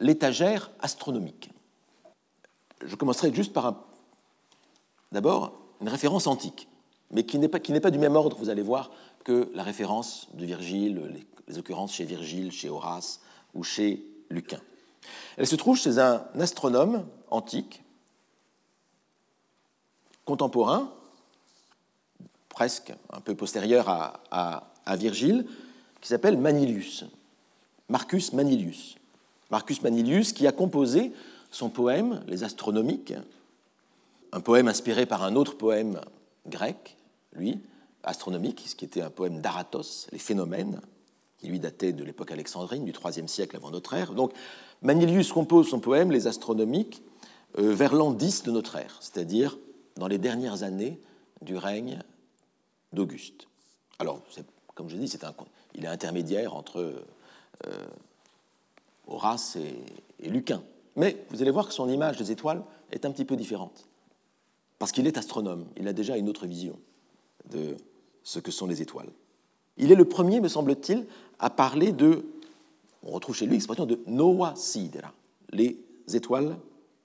[0.00, 1.50] l'étagère astronomique.
[2.84, 3.84] Je commencerai juste par
[5.12, 6.68] d'abord une référence antique,
[7.10, 8.90] mais qui n'est pas, pas, du même ordre, vous allez voir,
[9.24, 13.20] que la référence de Virgile, les, les occurrences chez Virgile, chez Horace
[13.54, 14.60] ou chez Lucain.
[15.36, 17.82] Elle se trouve chez un astronome antique,
[20.28, 20.92] contemporain,
[22.50, 25.46] presque un peu postérieur à, Virgile,
[26.02, 27.06] qui s'appelle Manilius,
[27.88, 28.96] Marcus Manilius.
[29.50, 31.12] Marcus Manilius qui a composé
[31.50, 33.14] son poème Les Astronomiques,
[34.32, 35.98] un poème inspiré par un autre poème
[36.46, 36.98] grec,
[37.32, 37.58] lui,
[38.02, 40.82] astronomique, ce qui était un poème d'Aratos, Les Phénomènes,
[41.38, 44.12] qui lui datait de l'époque alexandrine, du IIIe siècle avant notre ère.
[44.12, 44.32] Donc
[44.82, 47.02] Manilius compose son poème Les Astronomiques
[47.58, 49.56] euh, vers l'an 10 de notre ère, c'est-à-dire
[49.98, 51.00] dans les dernières années
[51.42, 51.98] du règne
[52.92, 53.48] d'Auguste.
[53.98, 54.22] Alors,
[54.74, 55.34] comme je dis, un,
[55.74, 57.02] il est intermédiaire entre
[57.66, 57.86] euh,
[59.06, 60.62] Horace et, Lucain.
[60.96, 63.86] Mais vous allez voir que son image des étoiles est un petit peu différente.
[64.78, 66.78] Parce qu'il est astronome, il a déjà une autre vision
[67.50, 67.76] de
[68.22, 69.10] ce que sont les étoiles.
[69.76, 71.06] Il est le premier, me semble-t-il,
[71.38, 72.24] à parler de,
[73.02, 75.12] on retrouve chez lui l'expression de Noa Sidera,
[75.52, 75.78] les
[76.12, 76.56] étoiles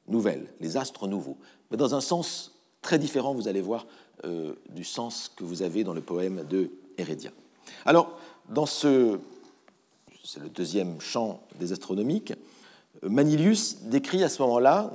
[0.08, 1.38] nouvelles, les astres nouveaux.
[1.72, 2.53] Mais dans un sens
[2.84, 3.88] très différent, vous allez voir,
[4.26, 7.32] euh, du sens que vous avez dans le poème de Heredia.
[7.86, 8.20] Alors,
[8.50, 9.20] dans ce
[10.24, 12.34] c'est le deuxième champ des astronomiques,
[13.02, 14.92] Manilius décrit à ce moment-là,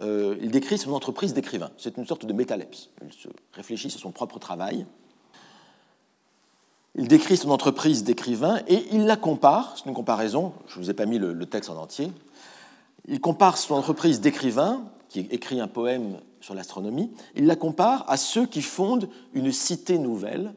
[0.00, 1.70] euh, il décrit son entreprise d'écrivain.
[1.78, 2.90] C'est une sorte de métalepse.
[3.02, 4.84] Il se réfléchit sur son propre travail.
[6.94, 10.90] Il décrit son entreprise d'écrivain et il la compare, c'est une comparaison, je ne vous
[10.90, 12.10] ai pas mis le texte en entier,
[13.06, 18.16] il compare son entreprise d'écrivain, qui écrit un poème sur l'astronomie, il la compare à
[18.16, 20.54] ceux qui fondent une cité nouvelle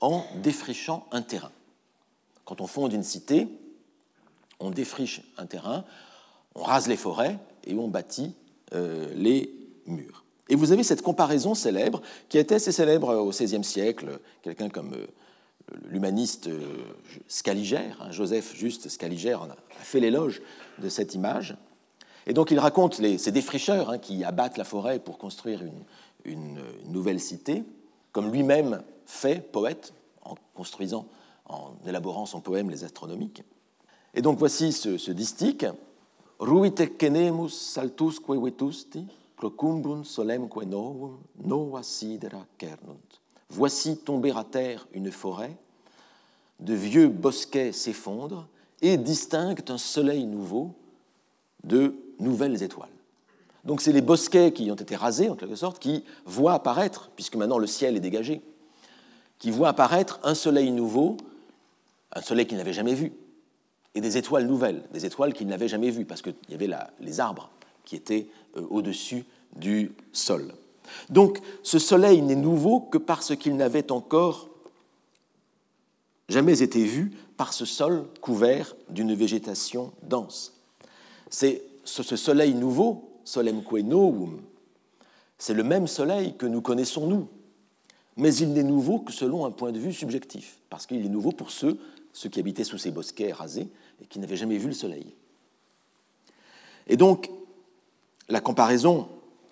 [0.00, 1.52] en défrichant un terrain.
[2.44, 3.48] Quand on fonde une cité,
[4.60, 5.84] on défriche un terrain,
[6.54, 8.34] on rase les forêts et on bâtit
[8.74, 9.52] euh, les
[9.86, 10.24] murs.
[10.48, 14.20] Et vous avez cette comparaison célèbre, qui été assez célèbre au XVIe siècle.
[14.42, 15.06] Quelqu'un comme euh,
[15.88, 16.60] l'humaniste euh,
[17.26, 20.40] Scaligère, hein, Joseph Juste Scaligère, a fait l'éloge
[20.78, 21.56] de cette image.
[22.26, 25.62] Et donc il raconte ces défricheurs hein, qui abattent la forêt pour construire
[26.24, 27.64] une nouvelle cité,
[28.12, 29.92] comme lui-même fait, poète,
[30.24, 31.06] en construisant
[31.48, 33.42] en élaborant son poème Les Astronomiques.
[34.14, 35.66] Et donc voici ce, ce distique.
[36.38, 39.06] Ruite cenemus saltusque vetusti,
[39.36, 43.20] procumbum solemque novum, nova sidera cernunt.
[43.48, 45.56] Voici tomber à terre une forêt,
[46.60, 48.48] de vieux bosquets s'effondrent
[48.82, 50.74] et distinguent un soleil nouveau
[51.64, 52.88] de nouvelles étoiles.
[53.64, 57.36] Donc c'est les bosquets qui ont été rasés, en quelque sorte, qui voient apparaître, puisque
[57.36, 58.40] maintenant le ciel est dégagé,
[59.38, 61.16] qui voient apparaître un soleil nouveau
[62.16, 63.12] un soleil qu'il n'avait jamais vu,
[63.94, 67.20] et des étoiles nouvelles, des étoiles qu'il n'avait jamais vues, parce qu'il y avait les
[67.20, 67.50] arbres
[67.84, 70.52] qui étaient euh, au-dessus du sol.
[71.10, 74.48] Donc ce soleil n'est nouveau que parce qu'il n'avait encore
[76.28, 80.54] jamais été vu par ce sol couvert d'une végétation dense.
[81.28, 84.42] C'est ce soleil nouveau, solemque novum,
[85.38, 87.28] c'est le même soleil que nous connaissons nous,
[88.16, 91.32] mais il n'est nouveau que selon un point de vue subjectif, parce qu'il est nouveau
[91.32, 91.78] pour ceux
[92.16, 93.68] ceux qui habitaient sous ces bosquets rasés
[94.00, 95.12] et qui n'avaient jamais vu le soleil.
[96.86, 97.30] Et donc,
[98.30, 99.08] la comparaison,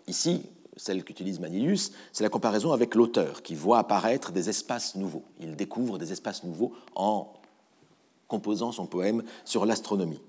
[0.07, 5.25] ici, celle qu'utilise Manilius, c'est la comparaison avec l'auteur qui voit apparaître des espaces nouveaux.
[5.41, 7.35] Il découvre des espaces nouveaux en
[8.29, 10.21] composant son poème sur l'astronomie.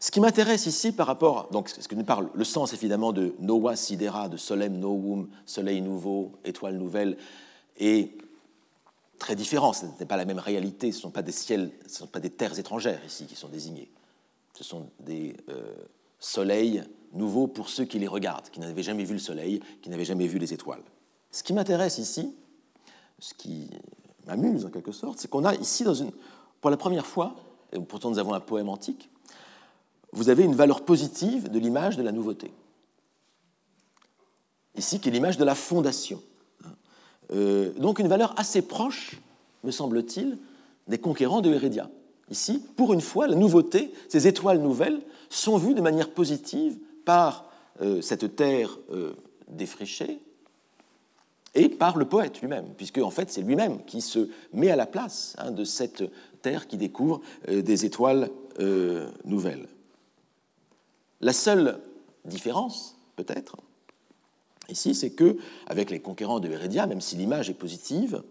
[0.00, 3.34] Ce qui m'intéresse ici par rapport, donc ce que nous parle, le sens évidemment de
[3.40, 7.16] Noah Sidera, de Solem Novum, soleil nouveau, étoile nouvelle,
[7.78, 8.16] et
[9.18, 9.72] très différent.
[9.72, 10.92] Ce n'est pas la même réalité.
[10.92, 13.36] Ce ne sont pas des ciels, ce ne sont pas des terres étrangères ici qui
[13.36, 13.90] sont désignées.
[14.54, 15.74] Ce sont des euh,
[16.18, 20.04] soleils nouveaux pour ceux qui les regardent, qui n'avaient jamais vu le soleil, qui n'avaient
[20.04, 20.82] jamais vu les étoiles.
[21.30, 22.34] Ce qui m'intéresse ici,
[23.18, 23.70] ce qui
[24.26, 25.84] m'amuse en quelque sorte, c'est qu'on a ici,
[26.60, 27.36] pour la première fois,
[27.72, 29.10] et pourtant nous avons un poème antique,
[30.12, 32.52] vous avez une valeur positive de l'image de la nouveauté.
[34.76, 36.22] Ici, qui est l'image de la fondation.
[37.30, 39.20] donc une valeur assez proche,
[39.64, 40.38] me semble-t-il,
[40.86, 41.90] des conquérants de Hérédia.
[42.30, 45.00] Ici, pour une fois, la nouveauté, ces étoiles nouvelles
[45.30, 47.50] sont vues de manière positive par
[48.00, 48.78] cette terre
[49.48, 50.20] défrichée,
[51.56, 54.86] et par le poète lui-même, puisque en fait c'est lui-même qui se met à la
[54.86, 56.04] place hein, de cette
[56.42, 58.30] terre qui découvre euh, des étoiles
[58.60, 59.66] euh, nouvelles.
[61.20, 61.80] La seule
[62.24, 63.56] différence, peut-être,
[64.68, 65.36] ici, c'est que,
[65.66, 68.22] avec les conquérants de Hérédia, même si l'image est positive,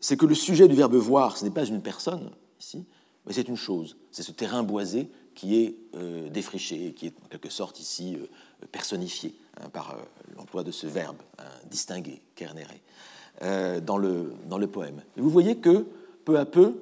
[0.00, 2.30] c'est que le sujet du verbe voir, ce n'est pas une personne
[2.60, 2.84] ici,
[3.26, 3.96] mais c'est une chose.
[4.12, 8.16] C'est ce terrain boisé qui est euh, défriché, qui est en quelque sorte ici
[8.72, 9.96] personnifié hein, par
[10.36, 12.74] l'emploi de ce verbe hein, distingué, kernere,
[13.42, 15.00] euh, dans, le, dans le poème.
[15.16, 15.86] Et vous voyez que
[16.24, 16.74] peu à peu,